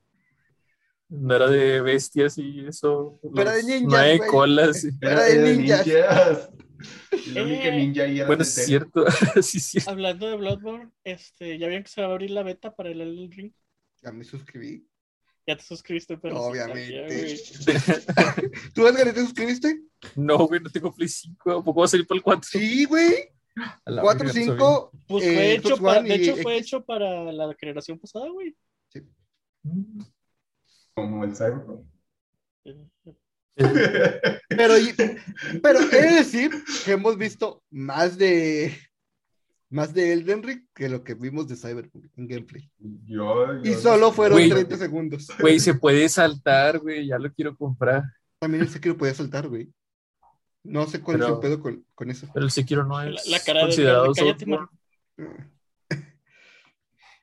[1.10, 3.20] No era de bestias y eso.
[3.36, 4.30] Era de ninjas, Nueve güey.
[4.30, 4.86] colas.
[5.02, 5.86] Era de ninjas.
[7.26, 7.76] Y la única Eh.
[7.76, 8.66] ninja ahí era Bueno, de es Tere.
[8.66, 9.04] cierto.
[9.42, 9.90] sí, es cierto.
[9.90, 13.00] Hablando de Bloodborne, este, ¿ya vieron que se va a abrir la beta para el
[13.02, 13.52] Elden Ring?
[14.02, 14.86] Ya me suscribí.
[15.46, 16.36] Ya te suscribiste, pero.
[16.36, 17.36] sí Obviamente.
[17.36, 18.34] sabía.
[18.74, 19.82] ¿Tú, Edgar, te suscribiste?
[20.14, 21.50] No, güey, no tengo Play 5.
[21.50, 22.48] ¿A poco va a salir para el 4?
[22.50, 23.14] Sí, güey.
[23.84, 24.90] A la 4, verga, no 5.
[25.08, 26.66] Pues eh, fue hecho para, de y hecho fue X.
[26.66, 28.54] hecho para la generación pasada, güey.
[28.88, 29.08] sabía.
[30.94, 31.86] Como el Cyberpunk.
[32.62, 32.90] Pero,
[35.62, 36.50] pero he de decir
[36.84, 38.74] que hemos visto más de
[39.70, 42.70] más de Elden Ring que lo que vimos de Cyberpunk en gameplay.
[43.06, 44.50] Yo, Y solo fueron Güey.
[44.50, 45.28] 30 segundos.
[45.40, 47.06] Güey, se puede saltar, güey.
[47.06, 48.02] Ya lo quiero comprar.
[48.40, 49.72] También el Sekiro podía saltar, güey.
[50.62, 52.28] No sé cuál es el pedo con, con eso.
[52.34, 54.12] Pero el Sekiro no es la cara de considerado
[54.46, 54.68] man.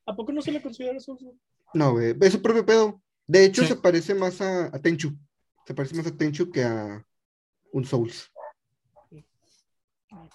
[0.05, 1.37] ¿A poco no se le considera Soulsborne?
[1.73, 3.01] No, güey, es su propio pedo.
[3.27, 3.67] De hecho, Sí.
[3.69, 5.13] se parece más a, a Tenchu.
[5.65, 7.05] Se parece más a Tenchu que a
[7.73, 8.31] un Souls.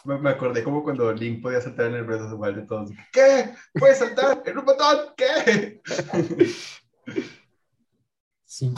[0.04, 2.66] Me, me acordé como cuando Link podía saltar en el Breath of the Wild de
[2.66, 2.90] todos.
[3.12, 3.54] ¿Qué?
[3.74, 4.98] ¿Puedes saltar en un botón?
[5.16, 5.80] ¿Qué?
[8.44, 8.70] Sí.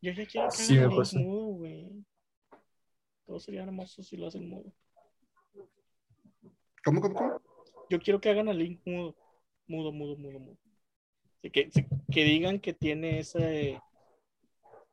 [0.00, 1.18] Yo ya quiero que Sí, hagan pasa.
[1.18, 2.04] mudo, güey.
[3.26, 4.72] Todo sería hermoso si lo hacen mudo.
[6.84, 7.42] ¿Cómo, cómo, cómo?
[7.90, 9.16] Yo quiero que hagan a Link mudo.
[9.66, 10.58] Mudo, mudo, mudo, mudo.
[11.42, 11.70] Que,
[12.12, 13.40] que digan que tiene esa.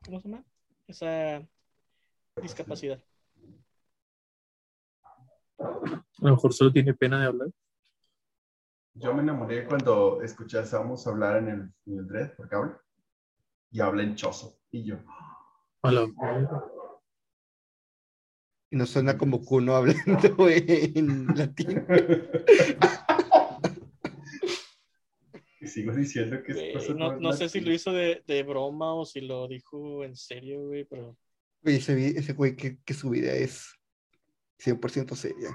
[0.04, 0.44] ¿Cómo se llama?
[0.88, 1.46] Esa
[2.42, 3.00] discapacidad.
[5.58, 7.48] A lo mejor solo tiene pena de hablar.
[8.94, 12.74] Yo me enamoré cuando escuché a Samus hablar en el, en el Dread por cable.
[13.70, 14.60] Y habla en choso.
[14.70, 14.96] Y yo.
[15.82, 16.64] A la verga.
[18.70, 20.04] Y nos suena como Kuno hablando
[20.48, 21.84] en latín.
[25.60, 28.94] y sigo diciendo que Güey, es no, no sé si lo hizo de, de broma
[28.94, 31.16] o si lo dijo en serio, güey, pero.
[31.62, 33.74] Ese, vi- ese güey que, que su vida es
[34.58, 35.50] 100% seria.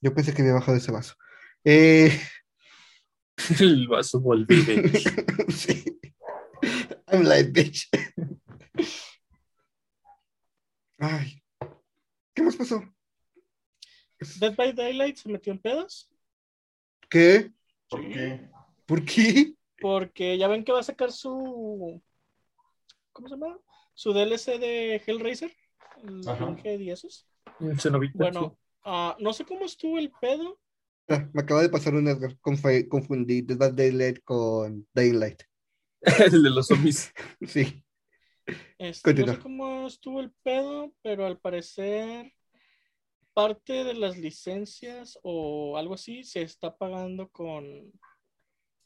[0.00, 1.14] Yo pensé que había bajado ese vaso.
[1.64, 2.18] Eh,
[3.60, 4.56] El vaso volví.
[5.48, 5.98] sí.
[7.06, 7.88] I'm like, bitch.
[10.98, 11.42] Ay.
[12.34, 12.82] ¿Qué más pasó?
[14.40, 16.10] Dead by Daylight se metió en pedos.
[17.08, 17.52] ¿Qué?
[17.88, 18.50] ¿Por qué?
[18.84, 19.54] ¿Por qué?
[19.80, 22.02] Porque ya ven que va a sacar su.
[23.12, 23.58] ¿Cómo se llama?
[23.94, 25.54] Su DLC de Hellraiser.
[26.64, 27.26] Y esos.
[28.14, 30.58] Bueno, ah, no sé cómo estuvo el pedo.
[31.08, 32.38] Ah, me acaba de pasar un Edgar.
[32.40, 35.42] Conf- confundí Daylight con Daylight.
[36.32, 37.12] el de los zombies.
[37.46, 37.84] Sí.
[38.78, 42.32] Este, no sé cómo estuvo el pedo, pero al parecer
[43.34, 47.92] parte de las licencias o algo así se está pagando con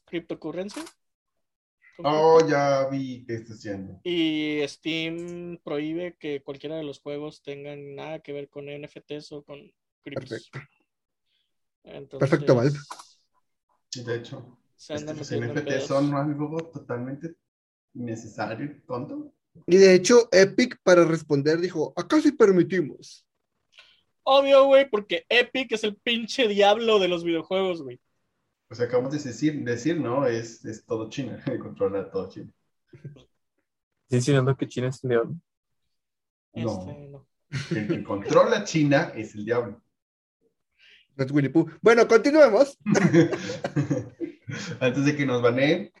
[0.05, 0.81] cryptocurrency.
[1.99, 3.99] Oh, ya vi que está haciendo.
[4.03, 9.43] Y Steam prohíbe que cualquiera de los juegos tengan nada que ver con NFTs o
[9.43, 9.59] con
[10.03, 10.49] criptos.
[10.49, 10.59] Perfecto.
[11.83, 12.77] Entonces, Perfecto, Valve.
[13.89, 15.87] Sí, de hecho, Se andan estos metiendo en NFT pedos.
[15.87, 17.35] son algo totalmente
[17.93, 19.33] innecesario y tonto.
[19.67, 23.27] Y de hecho, Epic para responder dijo, acá sí permitimos.
[24.23, 27.99] Obvio, güey, porque Epic es el pinche diablo de los videojuegos, güey.
[28.73, 30.25] Pues acabamos de decir, decir ¿no?
[30.25, 32.51] Es, es todo China, controla todo China.
[34.09, 35.39] ¿Estás que China es el?
[36.55, 36.79] No.
[36.79, 37.27] Este, no.
[37.69, 39.79] El que controla China es el diablo.
[41.15, 41.69] No es Winnie Pooh.
[41.83, 42.75] Bueno, continuemos.
[44.79, 45.91] Antes de que nos baneen,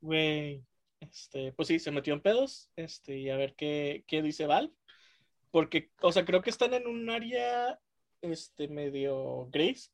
[0.00, 0.64] Güey,
[1.00, 4.72] este, pues sí, se metió en pedos, este, y a ver qué, qué dice Valve,
[5.50, 7.80] porque, o sea, creo que están en un área,
[8.22, 9.90] este, medio gris,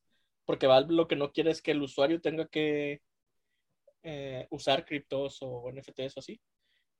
[0.50, 3.02] porque Valve lo que no quiere es que el usuario tenga que
[4.02, 6.40] eh, usar criptos o NFTs o así,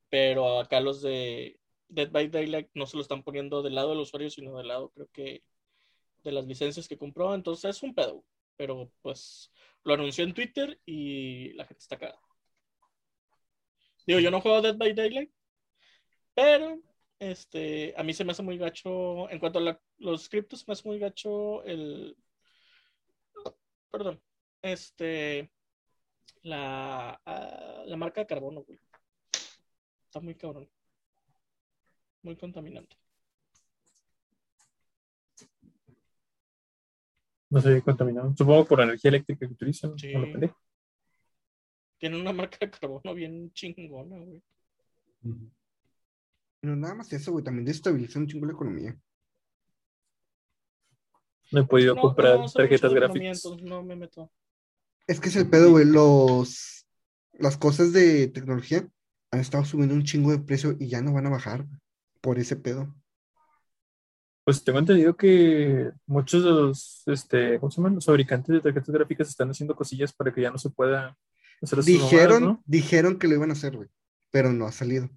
[0.09, 3.99] pero acá los de Dead by Daylight no se lo están poniendo del lado del
[3.99, 5.43] usuario, sino del lado, creo que,
[6.23, 8.25] de las licencias que compró, entonces es un pedo,
[8.57, 9.51] pero pues
[9.83, 12.23] lo anunció en Twitter y la gente está cagada.
[14.07, 15.33] Digo, yo no juego Dead by Daylight,
[16.35, 16.81] pero
[17.19, 20.87] este, a mí se me hace muy gacho, en cuanto a los criptos, me hace
[20.87, 22.17] muy gacho el,
[23.91, 24.21] perdón,
[24.63, 25.51] este,
[26.43, 28.79] la, ah, la marca de carbono, güey.
[30.07, 30.69] Está muy cabrón.
[32.23, 32.97] Muy contaminante.
[37.49, 38.35] No sé, contaminado.
[38.37, 39.99] Supongo por la energía eléctrica que utilizan.
[39.99, 40.13] Sí.
[41.99, 44.43] Tiene una marca de carbono bien chingona, güey.
[46.63, 47.45] No, nada más eso, güey.
[47.45, 48.97] También destabiliza un chingo la economía.
[51.53, 53.45] No he podido No, comprar no tarjetas gráficas.
[53.63, 54.31] no me meto.
[55.07, 55.85] Es que es el pedo, güey.
[55.85, 56.87] Los,
[57.39, 58.87] las cosas de tecnología
[59.33, 61.67] han estado subiendo un chingo de precio y ya no van a bajar
[62.21, 62.95] por ese pedo.
[64.45, 67.97] Pues tengo entendido que muchos de los, este, ¿cómo se llaman?
[67.97, 71.17] Los fabricantes de tarjetas gráficas están haciendo cosillas para que ya no se pueda
[71.63, 73.89] hacer Dijeron, dijeron que lo iban a hacer, güey,
[74.31, 75.09] pero no ha salido.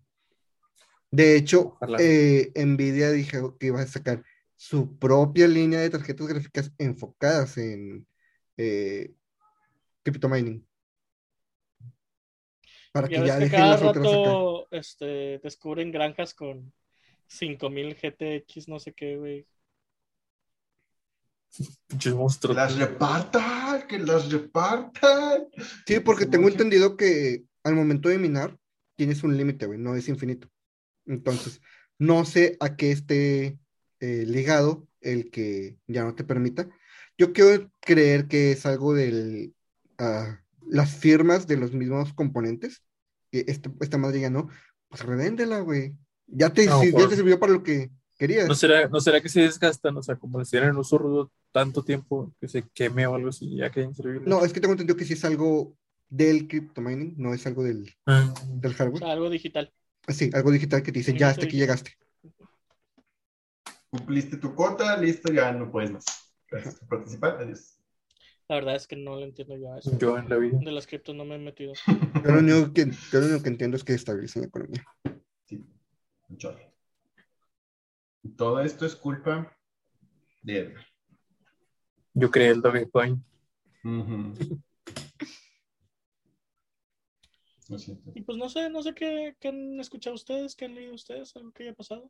[1.09, 4.23] De hecho, eh, Nvidia dijo que iba a sacar
[4.63, 8.07] su propia línea de tarjetas gráficas enfocadas en
[8.55, 9.11] eh,
[10.03, 10.65] crypto mining.
[12.93, 14.15] Para Ya que ya que dejen cada las otras acá.
[14.15, 16.71] rato este, descubren granjas con
[17.27, 19.45] 5000 GTX, no sé qué, güey.
[21.87, 22.55] Pinches monstruos.
[22.55, 25.45] las repartan, que las repartan.
[25.85, 28.57] Sí, porque tengo entendido que al momento de minar
[28.95, 30.47] tienes un límite, güey, no es infinito.
[31.05, 31.59] Entonces,
[31.99, 33.59] no sé a qué esté
[34.03, 36.67] eh, ligado el que ya no te permita.
[37.17, 39.53] Yo quiero creer que es algo de
[40.67, 42.81] las firmas de los mismos componentes.
[43.31, 44.49] Que esta, esta madre ya no,
[44.89, 45.95] pues revéndela, güey.
[46.27, 48.47] Ya te, No, si- ya por- te sirvió para lo que querías.
[48.47, 49.95] ¿No será, ¿No será que se desgastan?
[49.97, 53.29] O sea, como les tienen en uso rudo tanto tiempo que se queme o algo
[53.29, 54.27] así, ya que inservible.
[54.29, 55.75] No, es que tengo entendido que sí es algo
[56.09, 58.99] del crypto mining, no es algo del, Ah, del O hardware.
[58.99, 59.71] sea, algo digital.
[60.07, 61.91] Sí, algo digital que te dice, Sí, ya hasta aquí llegaste.
[63.93, 66.03] Cumpliste tu cuota, listo, ya no puedes más.
[66.49, 67.79] Gracias por participar, adiós.
[68.47, 69.95] La verdad es que no lo entiendo yo a eso.
[69.99, 70.57] yo en la vida.
[70.59, 71.73] De las criptos no me he metido.
[72.25, 74.83] Yo lo único que, yo lo único que entiendo es que estabiliza la economía.
[75.45, 75.63] Sí,
[76.27, 76.73] un chorro.
[78.35, 79.55] Todo esto es culpa
[80.41, 80.85] de Edgar.
[82.15, 83.23] Yo creé el Dogecoin.
[87.69, 88.11] Lo siento.
[88.15, 91.35] Y pues no sé, no sé qué, qué han escuchado ustedes, qué han leído ustedes,
[91.35, 92.09] algo que haya pasado.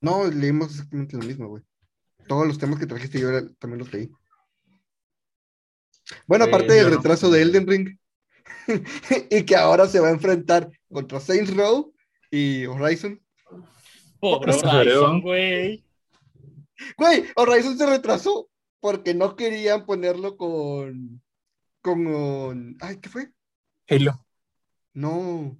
[0.00, 1.62] No, leímos exactamente lo mismo, güey.
[2.26, 4.10] Todos los temas que trajiste yo era- también los leí.
[6.26, 6.96] Bueno, Eh, aparte del no.
[6.96, 7.98] retraso de Elden Ring.
[9.30, 11.92] y que ahora se va a enfrentar contra Saints Row
[12.30, 13.20] y Horizon.
[14.20, 15.84] Pobre Horizon, güey.
[16.96, 18.48] Güey, Horizon se retrasó
[18.80, 21.22] porque no querían ponerlo con.
[21.82, 22.76] con.
[22.80, 23.32] Ay, ¿qué fue?
[23.88, 24.24] Halo.
[24.94, 25.58] No.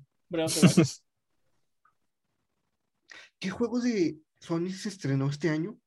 [3.39, 5.79] ¿Qué juego de Sony se estrenó este año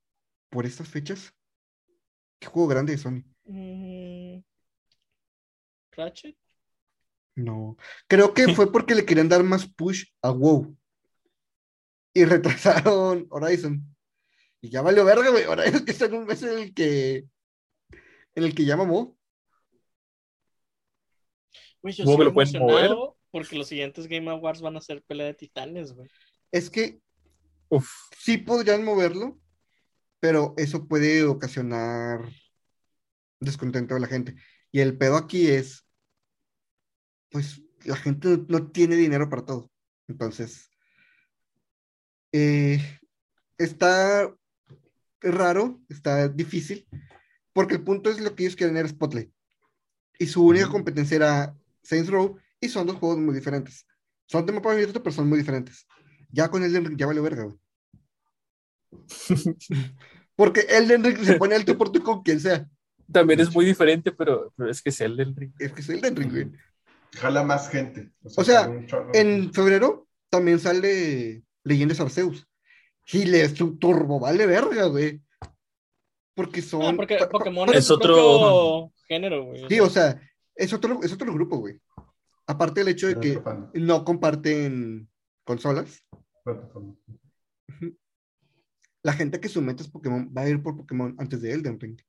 [0.50, 1.34] por estas fechas?
[2.40, 3.24] ¿Qué juego grande de Sony?
[3.46, 4.44] Mm,
[5.92, 6.38] Ratchet.
[7.36, 7.78] No.
[8.08, 10.76] Creo que fue porque le querían dar más push a WoW.
[12.14, 13.84] Y retrasaron Horizon.
[14.62, 15.46] Y ya valió verga, güey.
[15.46, 17.26] Ahora es que está en un mes en el que.
[18.36, 19.18] En el que ya mamó.
[21.82, 25.34] Güey, yo lo pueden emocionado porque los siguientes Game Awards van a ser pelea de
[25.34, 26.08] titanes, güey.
[26.52, 27.02] Es que
[27.70, 29.40] Uf, sí podrían moverlo,
[30.20, 32.30] pero eso puede ocasionar
[33.40, 34.36] descontento de la gente.
[34.72, 35.86] Y el pedo aquí es,
[37.30, 39.72] pues la gente no, tiene dinero para todo.
[40.08, 40.70] Entonces,
[42.32, 42.80] eh,
[43.58, 44.34] está
[45.22, 46.88] raro, está difícil,
[47.54, 49.32] porque el punto es lo que ellos quieren era Spotlight.
[50.20, 53.86] Y su única competencia era Saints Row, y son dos juegos muy diferentes.
[54.28, 55.86] Son de mapa abierto, pero son muy diferentes.
[56.34, 57.58] Ya con Elden Ring ya vale verga, güey.
[60.36, 62.68] Porque Elden Ring se pone al tú por tú con quien sea.
[63.12, 65.54] también es muy diferente, pero, pero es que es el del ring.
[65.60, 66.52] Es que es Elden Ring, güey.
[67.14, 68.12] Jala más gente.
[68.36, 68.68] O sea,
[69.14, 72.48] En febrero también sale Leyendas Arceus.
[73.12, 75.22] Y le su turbo vale verga, güey.
[76.34, 76.82] Porque son.
[76.82, 79.68] Ah, porque Pokémon es Es otro género, güey.
[79.70, 80.20] Sí, o sea,
[80.56, 81.80] es otro, es otro grupo, güey.
[82.48, 83.40] Aparte del hecho de que
[83.76, 85.08] no comparten
[85.44, 86.04] consolas,
[86.44, 86.98] fan.
[89.04, 91.80] la gente que su meta es Pokémon va a ir por Pokémon antes de Elden
[91.80, 92.00] Ring.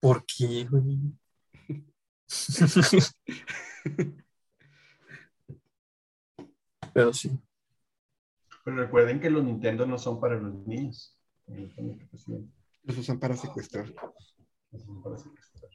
[0.00, 0.98] ¿Por qué, güey?
[6.94, 7.30] Pero sí.
[8.64, 11.16] Pero recuerden que los Nintendo no son para los niños.
[11.46, 12.28] Los
[12.84, 13.92] Los usan para secuestrar.
[13.94, 15.70] para secuestrar.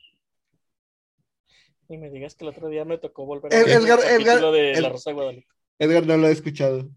[1.90, 4.52] Y me digas que el otro día me tocó volver El- ver Edgar- el Edgar-
[4.52, 5.48] de el- La Rosa de Guadalupe.
[5.80, 6.90] Edgar no lo he escuchado.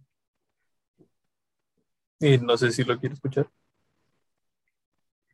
[2.21, 3.51] Y no sé si lo quiero escuchar.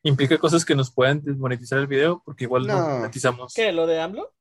[0.02, 3.54] Implica cosas que nos puedan desmonetizar el video, porque igual no, monetizamos.
[3.54, 3.70] ¿Qué?
[3.72, 4.34] ¿Lo de AMLO?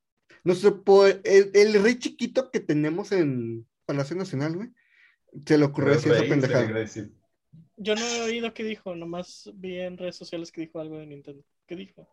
[0.44, 4.70] El, el rey chiquito que tenemos en Palacio Nacional, güey,
[5.46, 6.86] se le ocurrió decir esa pendejada.
[7.78, 11.06] Yo no he oído qué dijo, nomás vi en redes sociales que dijo algo de
[11.06, 11.44] Nintendo.
[11.68, 12.08] ¿Qué dijo?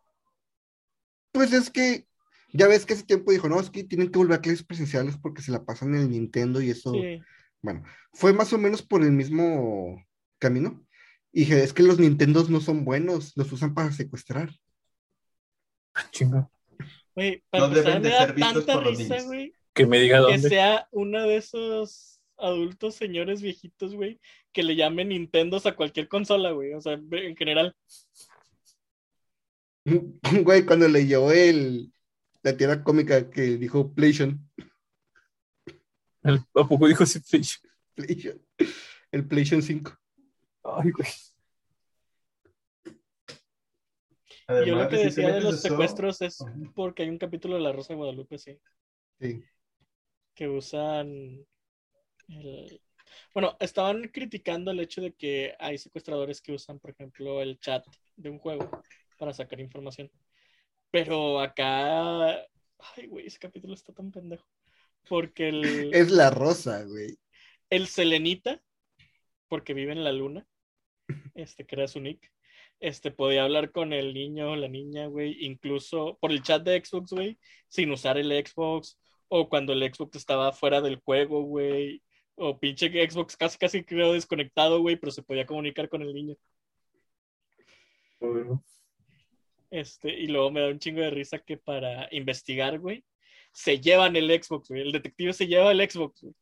[1.32, 2.07] Pues es que
[2.53, 5.16] ya ves que ese tiempo dijo, no, es que tienen que volver a clases presenciales
[5.18, 6.92] porque se la pasan en el Nintendo y eso.
[6.92, 7.20] Sí.
[7.62, 7.82] Bueno,
[8.12, 10.03] fue más o menos por el mismo
[10.38, 10.84] camino.
[11.32, 14.51] Y dije, es que los Nintendos no son buenos, los usan para secuestrar.
[15.94, 16.49] Ah, chinga.
[17.14, 19.26] Güey, para No empezar deben de me da ser vistos tanta por los risa, niños.
[19.26, 20.49] güey, Que me diga que dónde.
[20.49, 24.20] sea uno de esos adultos señores viejitos, güey,
[24.53, 26.72] que le llamen Nintendos a cualquier consola, güey.
[26.74, 27.74] O sea, en general.
[30.44, 31.92] Güey, cuando leyó el,
[32.51, 34.40] la tierra cómica que dijo PlayStation,
[36.22, 37.61] El- ¿A poco dijo ese fish?
[37.94, 38.40] PlayStation,
[39.12, 39.92] el PlayStation 5.
[40.64, 41.09] Ay, güey.
[44.66, 46.38] Yo lo que decía de los secuestros es
[46.74, 48.59] porque hay un capítulo de La Rosa de Guadalupe, sí,
[49.20, 49.44] Sí.
[50.34, 51.44] que usan
[52.28, 52.80] el...
[53.34, 57.84] Bueno, estaban criticando el hecho de que hay secuestradores que usan, por ejemplo, el chat
[58.16, 58.70] de un juego
[59.18, 60.11] para sacar información.
[60.91, 62.30] Pero acá...
[62.97, 64.47] Ay, güey, ese capítulo está tan pendejo.
[65.09, 65.62] Porque el...
[65.95, 67.18] Es la rosa, güey.
[67.70, 68.62] el Selenita,
[69.49, 70.47] porque vive en la luna,
[71.34, 72.30] este, que era su nick,
[72.80, 76.82] este, podía hablar con el niño o la niña, güey, incluso por el chat de
[76.84, 82.03] Xbox, güey, sin usar el Xbox, o cuando el Xbox estaba fuera del juego, güey,
[82.36, 86.36] o pinche Xbox casi casi quedó desconectado, güey, pero se podía comunicar con el niño.
[88.20, 88.62] Bueno,
[89.70, 93.04] Este, y luego me da un chingo de risa que para investigar, güey,
[93.52, 94.82] se llevan el Xbox, güey.
[94.82, 96.34] El detective se lleva el Xbox, güey.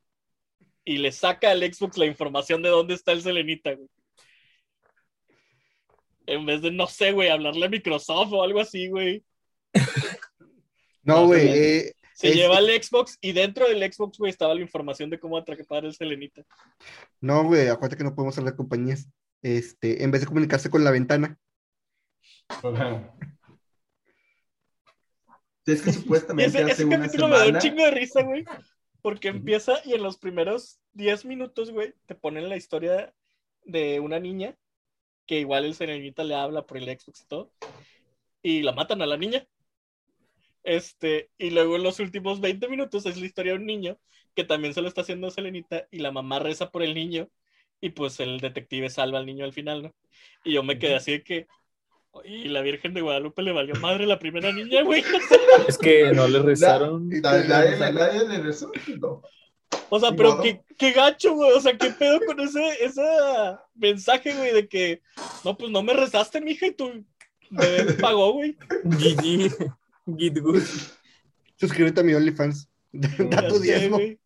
[0.84, 3.88] Y le saca al Xbox la información de dónde está el Selenita, güey.
[6.26, 9.24] En vez de, no sé, güey, hablarle a Microsoft o algo así, güey.
[11.02, 11.46] No, güey.
[11.48, 15.20] eh, Se Es- lleva el Xbox y dentro del Xbox, güey, estaba la información de
[15.20, 16.42] cómo atrapar el Selenita.
[17.20, 19.08] no, güey, acuérdate que no podemos hablar de compañías.
[19.40, 21.38] Este, en vez de comunicarse con la ventana.
[25.66, 28.44] Es que supuestamente ese, hace ese una me da un chingo de risa, güey.
[29.02, 33.14] Porque empieza y en los primeros 10 minutos, güey, te ponen la historia
[33.64, 34.56] de una niña
[35.26, 37.52] que igual el serenita le habla por el Xbox y todo.
[38.42, 39.46] Y la matan a la niña.
[40.62, 43.98] Este, y luego en los últimos 20 minutos es la historia de un niño
[44.34, 47.28] que también se lo está haciendo Selenita y la mamá reza por el niño
[47.80, 49.94] y pues el detective salva al niño al final, ¿no?
[50.44, 51.46] Y yo me quedé así de que,
[52.24, 55.04] y la Virgen de Guadalupe le valió madre la primera niña, güey.
[55.68, 57.08] Es que no le rezaron.
[57.08, 59.22] Nadie, le rezó, no.
[59.88, 61.52] O sea, pero qué, qué gacho, güey.
[61.52, 63.02] O sea, qué pedo con ese, ese
[63.74, 65.02] mensaje, güey, de que
[65.44, 67.04] no, pues no me rezaste, mija, y tu
[67.50, 68.56] bebé me pagó, güey.
[68.84, 69.74] GG.
[70.16, 70.62] Git good.
[71.58, 72.68] Suscríbete a mi OnlyFans.
[72.92, 73.96] Da tu sé, diezmo.
[73.96, 74.18] güey.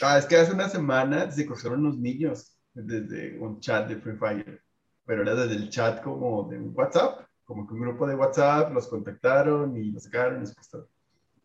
[0.00, 4.16] Ah, es que hace una semana se cogieron unos niños desde un chat de Free
[4.16, 4.62] Fire,
[5.08, 8.70] pero era desde el chat como de un WhatsApp, como que un grupo de WhatsApp
[8.74, 10.86] los contactaron y los sacaron y secuestraron.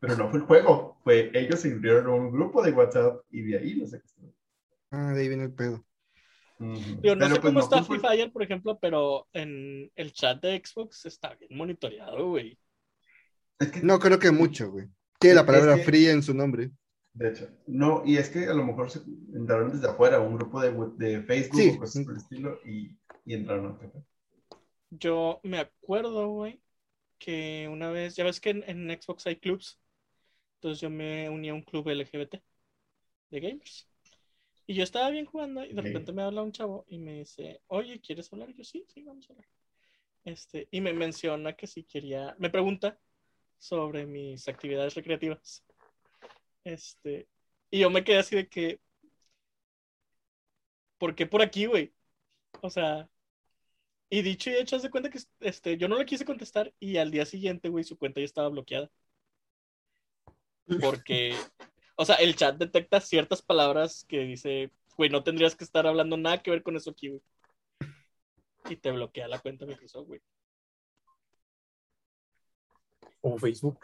[0.02, 3.42] Pero no fue el juego, fue ellos se unieron a un grupo de WhatsApp y
[3.44, 4.36] de ahí los secuestraron.
[4.92, 5.86] Ah, de ahí viene el pedo.
[6.60, 7.02] Ujú.
[7.02, 10.42] Yo no Pero, sé pues, cómo está Free Fire, por ejemplo, pero en el chat
[10.42, 12.60] de Xbox está bien monitoreado, güey.
[13.60, 14.88] Es que, No creo que mucho, güey.
[15.20, 16.70] Tiene la Es palabra que- fría en su nombre.
[17.14, 19.00] De hecho, no, y es que a lo mejor se
[19.34, 21.74] entraron desde afuera, un grupo de, de Facebook Sí.
[21.76, 24.04] o cosas por el estilo, y, y entraron a.
[24.90, 26.62] Yo me acuerdo, güey,
[27.20, 29.80] que una vez, ya ves que en, en Xbox hay clubs.
[30.56, 32.42] Entonces yo me uní a un club LGBT
[33.30, 33.88] de gamers.
[34.66, 37.62] Y yo estaba bien jugando y de repente me habla un chavo y me dice,
[37.68, 38.50] oye, ¿quieres hablar?
[38.50, 39.48] Y yo, sí, sí, vamos a hablar.
[40.24, 42.98] Este, y me menciona que si quería, me pregunta
[43.58, 45.66] sobre mis actividades recreativas.
[46.64, 47.28] Este,
[47.70, 48.80] y yo me quedé así de que,
[50.98, 51.94] ¿por qué por aquí, güey?
[52.62, 53.10] O sea,
[54.10, 56.98] y dicho y hecho, haz de cuenta que este, yo no le quise contestar y
[56.98, 58.92] al día siguiente, güey, su cuenta ya estaba bloqueada.
[60.80, 61.36] Porque,
[61.96, 66.16] o sea, el chat detecta ciertas palabras que dice, güey, no tendrías que estar hablando
[66.16, 67.22] nada que ver con eso aquí, güey.
[68.70, 70.22] Y te bloquea la cuenta Microsoft, güey.
[73.22, 73.80] O Facebook.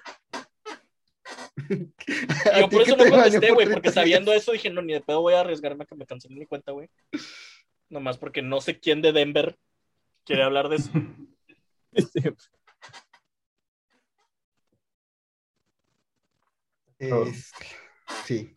[1.68, 4.94] Y ¿A yo por eso no contesté, güey, 30 porque sabiendo eso dije, no, ni
[4.94, 6.90] de pedo voy a arriesgarme a que me cancelen mi cuenta, güey.
[7.90, 9.58] Nomás porque no sé quién de Denver
[10.26, 10.92] quiere hablar de eso.
[11.92, 12.36] Este,
[18.26, 18.54] sí.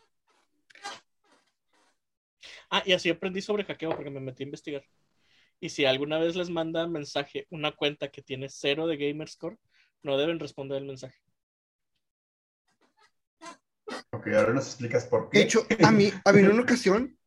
[2.68, 4.84] Ah, y así aprendí sobre hackeo porque me metí a investigar.
[5.60, 9.58] Y si alguna vez les manda mensaje una cuenta que tiene cero de Gamerscore,
[10.02, 11.18] no deben responder el mensaje.
[14.12, 15.38] Ok, ahora nos explicas por qué.
[15.38, 17.18] De hecho, a mí, a mí en una ocasión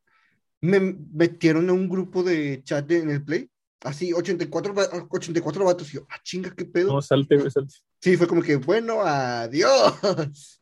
[0.61, 3.49] me metieron a un grupo de chat de- en el Play.
[3.81, 5.89] Así, 84, va- 84 vatos.
[5.91, 6.93] Y yo, ah, chinga, qué pedo.
[6.93, 7.73] no, salte, salte.
[8.01, 10.61] Sí, fue como que, bueno, adiós.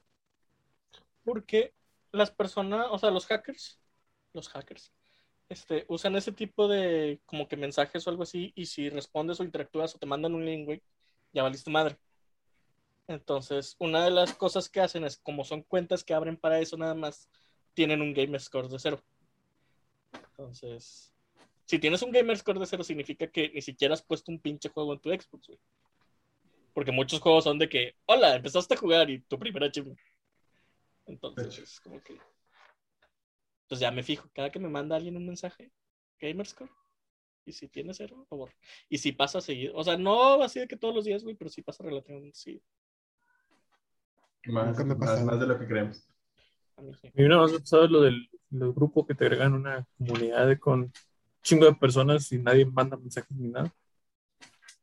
[1.24, 1.74] Porque
[2.12, 3.80] las personas, o sea, los hackers,
[4.34, 4.92] los hackers,
[5.50, 9.44] este, usan ese tipo de como que mensajes o algo así, y si respondes o
[9.44, 10.82] interactúas o te mandan un link, güey,
[11.32, 11.98] ya valiste madre.
[13.08, 16.78] Entonces, una de las cosas que hacen es, como son cuentas que abren para eso
[16.78, 17.30] nada más,
[17.74, 19.04] tienen un gamer score de cero.
[20.30, 21.14] Entonces,
[21.66, 24.70] si tienes un gamer score de cero, significa que ni siquiera has puesto un pinche
[24.70, 25.60] juego en tu Xbox, güey.
[26.74, 30.00] Porque muchos juegos son de que, hola, empezaste a jugar y tu primer achievement.
[31.06, 32.18] Entonces, es como que.
[33.68, 35.72] Pues ya me fijo, cada que me manda alguien un mensaje,
[36.20, 36.72] Gamerscore,
[37.46, 38.54] y si tiene cero, lo borro.
[38.90, 41.50] Y si pasa seguido, o sea, no así de que todos los días, güey, pero
[41.50, 42.64] sí pasa relativamente seguido.
[44.46, 46.08] Más, Nunca me más, más de lo que creemos.
[46.78, 47.10] A mí sí.
[47.14, 50.92] Y una vez pasado lo del, del grupo que te agregan una comunidad de con
[51.42, 53.74] chingo de personas y nadie manda mensajes ni nada.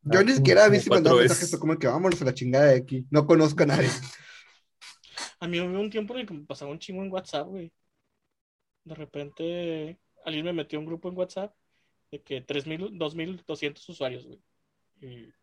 [0.03, 2.33] Yo Ah, ni siquiera vi como si cuatro mensajes, fue como que vámonos a la
[2.33, 3.05] chingada de aquí.
[3.11, 3.89] No conozco a nadie.
[5.39, 7.71] A mí hubo un tiempo en el que me pasaba un chingo en WhatsApp, güey.
[8.83, 11.53] De repente, alguien me metió un grupo en WhatsApp
[12.11, 14.41] de que 3.000, 2.200 usuarios, güey.
[15.01, 15.33] Y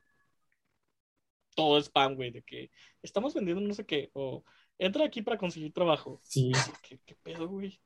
[1.58, 2.70] todo spam, güey, de que
[3.02, 4.44] estamos vendiendo no sé qué, o
[4.78, 6.20] entra aquí para conseguir trabajo.
[6.22, 6.52] Sí,
[6.88, 7.80] ¿Qué, qué pedo, güey?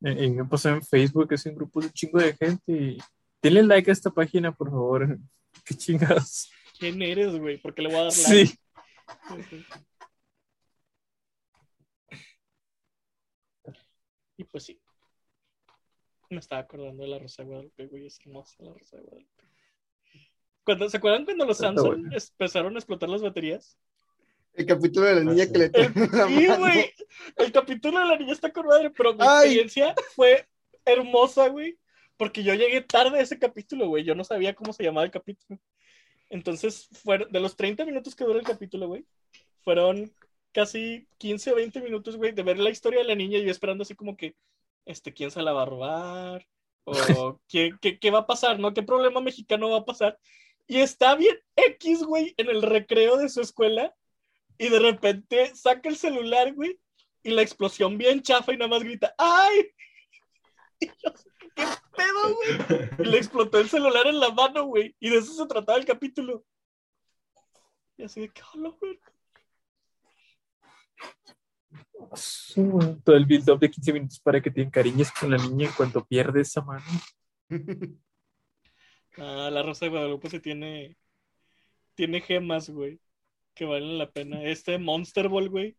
[0.00, 2.98] y me pasó en Facebook, es un grupo de un chingo de gente y
[3.42, 5.18] denle like a esta página, por favor.
[5.66, 6.50] Qué chingados.
[6.78, 7.58] ¿Quién eres, güey?
[7.58, 8.46] ¿Por qué le voy a dar like?
[8.46, 9.64] Sí.
[14.38, 14.80] Y pues sí.
[16.30, 18.06] Me estaba acordando de la Rosa de Guadalupe, güey.
[18.06, 19.51] Es hermosa la Rosa de Guadalupe.
[20.64, 22.16] Cuando, ¿Se acuerdan cuando los Samsung buena.
[22.16, 23.76] empezaron a explotar las baterías?
[24.54, 26.92] El capítulo de la niña que le El- la Sí, güey.
[27.36, 29.46] El capítulo de la niña está con madre, pero mi Ay.
[29.58, 30.46] experiencia fue
[30.84, 31.78] hermosa, güey.
[32.16, 34.04] Porque yo llegué tarde a ese capítulo, güey.
[34.04, 35.58] Yo no sabía cómo se llamaba el capítulo.
[36.28, 39.04] Entonces, fueron, de los 30 minutos que dura el capítulo, güey,
[39.62, 40.12] fueron
[40.52, 43.50] casi 15 o 20 minutos, güey, de ver la historia de la niña y yo
[43.50, 44.34] esperando así como que,
[44.84, 46.46] este, ¿quién se la va a robar?
[46.84, 46.92] O
[47.48, 48.72] ¿qué, qué, qué va a pasar, no?
[48.72, 50.18] ¿Qué problema mexicano va a pasar?
[50.66, 53.94] Y está bien X, güey, en el recreo de su escuela
[54.58, 56.78] y de repente saca el celular, güey,
[57.22, 59.70] y la explosión bien chafa y nada más grita, ¡ay!
[60.80, 61.12] Y yo,
[61.54, 61.64] ¿qué
[61.96, 62.90] pedo, güey?
[62.98, 64.96] Y le explotó el celular en la mano, güey.
[64.98, 66.44] Y de eso se trataba el capítulo.
[67.96, 68.98] Y así de que, hola, güey.
[73.04, 76.04] Todo el build-up de 15 minutos para que te encariñes con la niña en cuanto
[76.04, 76.84] pierdes esa mano.
[79.18, 80.96] Ah, la Rosa de Guadalupe se tiene.
[81.94, 83.00] Tiene gemas, güey.
[83.54, 84.42] Que valen la pena.
[84.44, 85.76] Este Monster Ball, güey.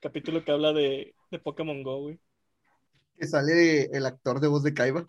[0.00, 2.18] Capítulo que habla de, de Pokémon Go, güey.
[3.18, 5.08] que sale el actor de voz de Kaiba.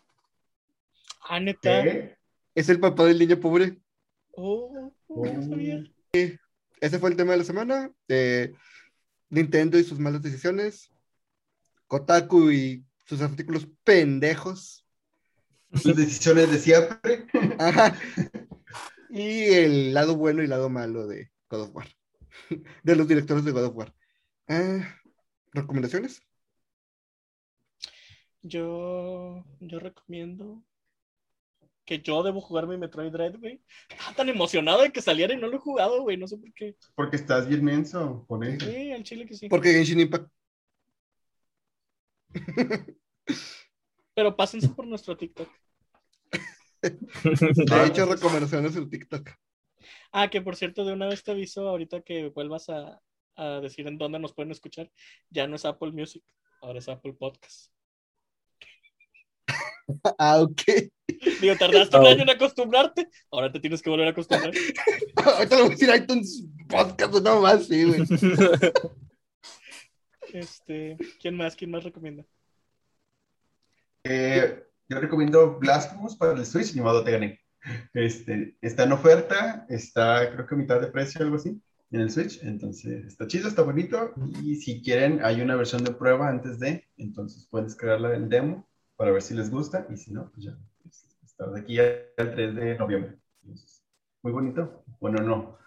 [1.28, 1.84] Ah, neta.
[1.84, 2.18] ¿Qué?
[2.54, 3.78] Es el papá del niño pobre.
[4.36, 5.84] Oh, oh, no sabía.
[6.80, 7.92] Ese fue el tema de la semana.
[8.08, 8.52] eh,
[9.30, 10.92] Nintendo y sus malas decisiones.
[11.88, 14.83] Kotaku y sus artículos pendejos.
[15.74, 17.28] Sus decisiones de siempre.
[17.60, 17.98] Ajá.
[19.10, 21.88] Y el lado bueno y lado malo de God of War.
[22.84, 23.94] De los directores de God of War.
[24.48, 24.96] Ah,
[25.52, 26.22] ¿Recomendaciones?
[28.42, 30.64] Yo, yo recomiendo
[31.86, 33.62] que yo debo jugar mi Metroid Dread, güey.
[33.90, 36.18] Estaba tan emocionado de que saliera y no lo he jugado, güey.
[36.18, 36.76] No sé por qué.
[36.96, 38.66] Porque estás bien menso, por eso.
[38.66, 39.48] Sí, al chile que sí.
[39.48, 40.30] Porque Genshin Impact.
[44.16, 45.50] Pero pásense por nuestro TikTok.
[47.24, 49.30] De hecho, recomendaciones en TikTok.
[50.12, 53.00] Ah, que por cierto, de una vez te aviso ahorita que vuelvas a,
[53.36, 54.92] a decir en dónde nos pueden escuchar.
[55.30, 56.24] Ya no es Apple Music,
[56.62, 57.72] ahora es Apple Podcast.
[60.18, 60.62] Ah, ok.
[61.42, 62.08] Digo, tardaste un Oh.
[62.08, 64.54] año en acostumbrarte, ahora te tienes que volver a acostumbrar.
[65.26, 68.02] Ahorita le voy a decir iTunes Podcast, no más, sí, güey.
[70.34, 71.56] Este, ¿quién más?
[71.56, 72.26] ¿Quién más recomienda?
[74.06, 74.64] Eh,
[74.94, 77.40] yo recomiendo Blasphemous para el Switch, ni modo te gané.
[77.94, 82.12] Este, está en oferta, está creo que a mitad de precio, algo así, en el
[82.12, 82.44] Switch.
[82.44, 84.14] Entonces, está chido, está bonito.
[84.42, 88.68] Y si quieren, hay una versión de prueba antes de, entonces pueden descargarla el demo
[88.96, 89.88] para ver si les gusta.
[89.90, 93.18] Y si no, pues ya, pues, está de aquí al 3 de noviembre.
[93.42, 93.84] Entonces,
[94.22, 94.84] muy bonito.
[95.00, 95.58] Bueno, no,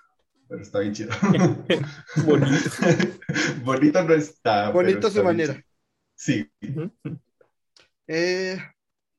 [0.48, 1.10] pero está bien chido.
[2.24, 2.70] Bonito.
[3.64, 4.70] bonito no está.
[4.70, 5.54] Bonito a su manera.
[5.54, 5.66] chido.
[6.14, 6.50] Sí.
[8.06, 8.58] Eh,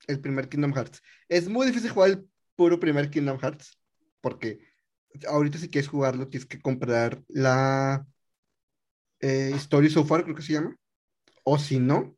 [0.07, 1.01] el primer Kingdom Hearts.
[1.29, 3.79] Es muy difícil jugar el puro primer Kingdom Hearts,
[4.21, 4.59] porque
[5.27, 8.05] ahorita si quieres jugarlo tienes que comprar la
[9.19, 10.75] eh, Story So Far, creo que se llama.
[11.43, 12.17] O si no,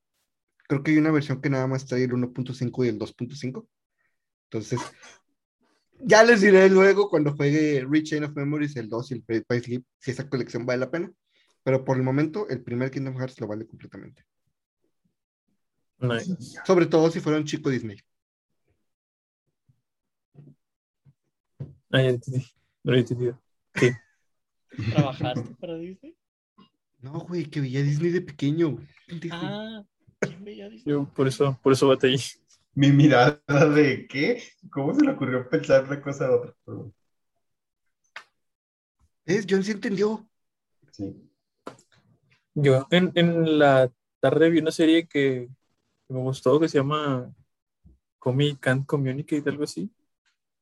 [0.67, 3.67] creo que hay una versión que nada más trae el 1.5 y el 2.5.
[4.45, 4.79] Entonces,
[5.99, 9.45] ya les diré luego cuando juegue Reach Chain of Memories, el 2 y el Great
[9.47, 11.11] by Sleep, si esa colección vale la pena.
[11.63, 14.23] Pero por el momento, el primer Kingdom Hearts lo vale completamente.
[16.65, 17.97] Sobre todo si fuera un chico Disney.
[21.91, 22.45] Ah, ya entendí.
[22.83, 23.41] No lo he entendido.
[24.93, 26.15] ¿Trabajaste para Disney?
[27.01, 28.77] No, güey, que veía Disney de pequeño.
[29.31, 29.83] Ah,
[30.19, 30.93] ¿quién veía Disney?
[30.93, 32.19] Yo por eso, por eso batallé.
[32.73, 33.41] Mi mirada
[33.73, 34.43] de qué?
[34.71, 36.55] ¿Cómo se le ocurrió pensar una cosa a otra?
[39.25, 39.45] ¿Ves?
[39.49, 40.27] John sí entendió.
[40.91, 41.25] sí.
[42.55, 45.49] Yo en, en la tarde vi una serie que,
[46.09, 47.31] que me gustó que se llama
[48.17, 49.89] Comic Can't Communicate, algo así.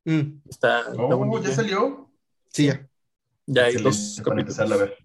[0.06, 1.40] Mm, Está, está Oh.
[1.42, 2.12] ¿ya salió?
[2.50, 2.88] sí, ya.
[3.46, 4.40] Ya hay dos para capítulos.
[4.42, 4.98] empezarla a ver.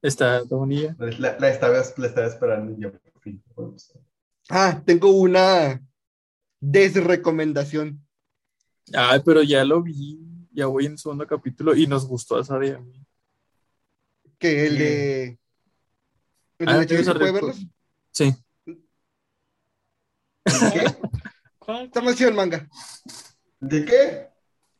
[0.00, 0.94] Está, está bonilla.
[0.98, 3.42] La, la estaba, la estaba esperando y ya por fin.
[4.48, 5.82] Ah, tengo una
[6.60, 8.04] desrecomendación.
[8.94, 10.20] Ay, pero ya lo vi.
[10.52, 13.04] Ya voy en el segundo capítulo y nos gustó a Sara y a mí.
[14.38, 14.82] Que el ¿Qué?
[14.84, 15.38] de.
[16.58, 17.66] ¿El Ah, de la chica ¿tienes que a puede verlos?
[18.12, 18.34] Sí.
[20.44, 20.84] ¿Qué?
[21.58, 21.84] ¿Cuál?
[21.86, 22.68] Está más chido el manga.
[23.60, 24.28] ¿De qué?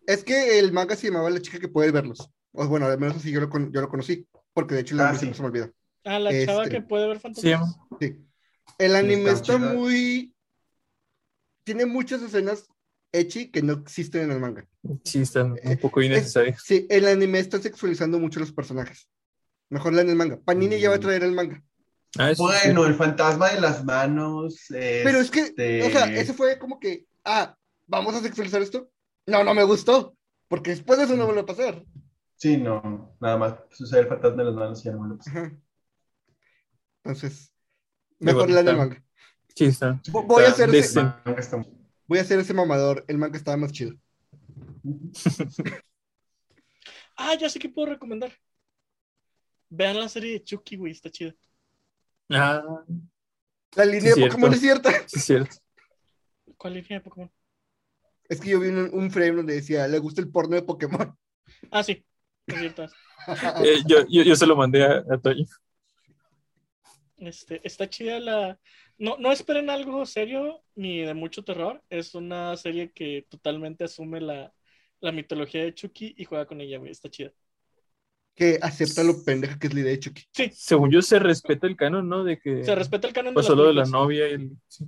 [0.06, 2.28] Es que el manga se llamaba La chica que puede verlos.
[2.52, 4.26] O bueno, al menos así yo lo, con- yo lo conocí.
[4.52, 5.20] Porque de hecho el Ah, sí.
[5.20, 5.70] siempre se me olvida.
[6.04, 7.76] Ah, la chava Este, que puede ver fantasmas.
[8.00, 8.16] Sí.
[8.78, 10.34] El anime está muy.
[11.64, 12.66] Tiene muchas escenas
[13.12, 14.66] echi que no existen en el manga.
[15.04, 16.60] Sí, están Eh, un poco innecesarios.
[16.64, 19.08] Sí, el anime está sexualizando mucho los personajes.
[19.70, 20.40] Mejor leen el manga.
[20.40, 21.62] Panini ya va a traer el manga.
[22.18, 22.42] Ah, sí.
[22.42, 24.66] Bueno, el fantasma de las manos.
[24.68, 27.56] Pero es que, este, o sea, ese fue como que, ah,
[27.86, 28.90] vamos a sexualizar esto.
[29.26, 30.16] No, no me gustó.
[30.48, 31.84] Porque después de eso no vuelve a pasar.
[32.36, 33.54] Sí, no, nada más.
[33.70, 35.18] Sucede el fantasma de las manos y ya no.
[35.26, 35.52] Ajá.
[37.04, 37.52] Entonces,
[38.18, 39.04] mejor bueno, lean el está- manga.
[39.54, 40.02] Sí, está.
[40.10, 41.22] Vo- Voy a hacer ese, está
[42.06, 43.04] voy a hacer ese mamador.
[43.08, 43.94] El manga estaba más chido.
[47.16, 48.32] Ah, ya sé que puedo recomendar.
[49.68, 51.34] Vean la serie de Chucky, güey, está chida.
[52.30, 52.62] Ah,
[53.76, 54.34] La línea de cierto.
[54.36, 54.90] Pokémon es cierta.
[55.06, 55.56] sí, es cierto.
[56.56, 57.30] ¿Cuál línea de Pokémon?
[58.28, 61.16] Es que yo vi un, un frame donde decía, le gusta el porno de Pokémon.
[61.70, 62.04] Ah, sí,
[62.46, 62.86] es cierto.
[63.64, 65.44] Eh, yo, yo, yo se lo mandé a, a Toño.
[67.18, 68.58] Este, está chida la.
[68.98, 71.82] No, no esperen algo serio ni de mucho terror.
[71.88, 74.52] Es una serie que totalmente asume la,
[75.00, 76.90] la mitología de Chucky y juega con ella, güey.
[76.90, 77.32] Está chida.
[78.34, 80.22] Que acepta lo pendeja que es la idea de Chucky.
[80.32, 82.24] Sí, Según yo, se respeta el canon, ¿no?
[82.24, 84.50] De que se respeta el canon de pasó las lo de la novia y el.
[84.68, 84.86] sí,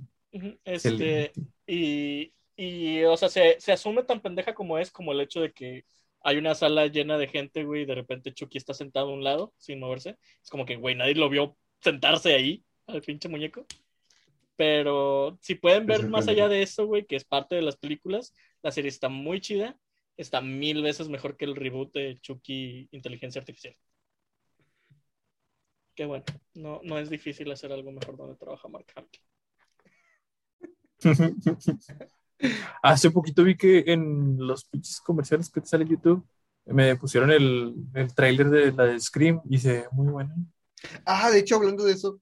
[0.63, 1.33] Este, excelente.
[1.67, 5.51] y, y, o sea, se, se asume tan pendeja como es, como el hecho de
[5.51, 5.85] que
[6.21, 9.23] hay una sala llena de gente, güey, y de repente Chucky está sentado a un
[9.23, 10.17] lado sin moverse.
[10.43, 13.67] Es como que, güey, nadie lo vio sentarse ahí, al pinche muñeco.
[14.55, 17.77] Pero si pueden ver Es más allá de eso, güey, que es parte de las
[17.77, 19.77] películas, la serie está muy chida.
[20.17, 23.75] Está mil veces mejor que el reboot de Chucky Inteligencia Artificial.
[25.95, 26.25] Qué bueno.
[26.53, 29.09] No, no es difícil hacer algo mejor donde trabaja Mark Hamill.
[32.83, 36.25] Hace poquito vi que en los pinches comerciales que te sale en YouTube
[36.65, 40.35] me pusieron el, el tráiler de la de Scream y se ve muy bueno.
[41.05, 42.19] Ah, de hecho, hablando de eso,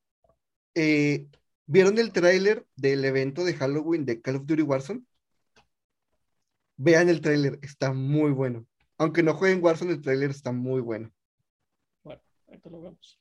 [0.75, 1.27] eh,
[1.65, 5.03] ¿vieron el tráiler del evento de Halloween de Call of Duty Warzone?
[6.77, 8.65] Vean el tráiler, está muy bueno.
[8.97, 11.11] Aunque no jueguen Warzone, el tráiler está muy bueno.
[12.03, 13.19] Bueno, ahorita lo vemos.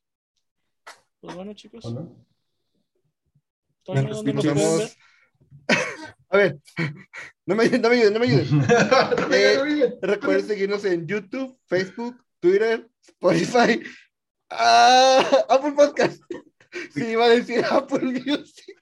[1.20, 1.84] Pues bueno, chicos.
[1.84, 2.26] ¿O no?
[3.84, 4.02] Toño,
[4.54, 4.96] Nos.
[6.32, 6.58] A ver,
[7.46, 8.62] no me ayuden, no me ayuden, no me ayuden.
[9.32, 13.82] Eh, Recuerden seguirnos en YouTube, Facebook, Twitter, Spotify,
[14.50, 16.22] ah, Apple Podcast.
[16.94, 18.80] Sí, iba a decir Apple Music.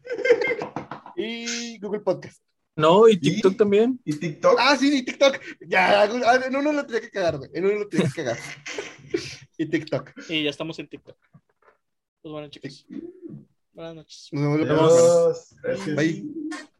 [1.16, 2.40] Y Google Podcast.
[2.76, 3.56] No, y TikTok ¿Y?
[3.56, 4.01] también.
[4.05, 4.56] ¿Y TikTok?
[4.59, 5.38] Ah, sí, y TikTok.
[5.66, 7.51] Ya, ah, en uno lo tenía que cagar, güey.
[7.52, 8.38] En uno lo tenía que cagar.
[9.59, 10.12] Y TikTok.
[10.30, 11.18] Y ya estamos en TikTok.
[12.22, 12.86] Pues bueno, chicos.
[13.74, 14.28] Buenas noches.
[14.32, 15.60] Nos vemos la próxima.
[15.62, 15.97] Gracias.
[15.97, 16.70] Bye.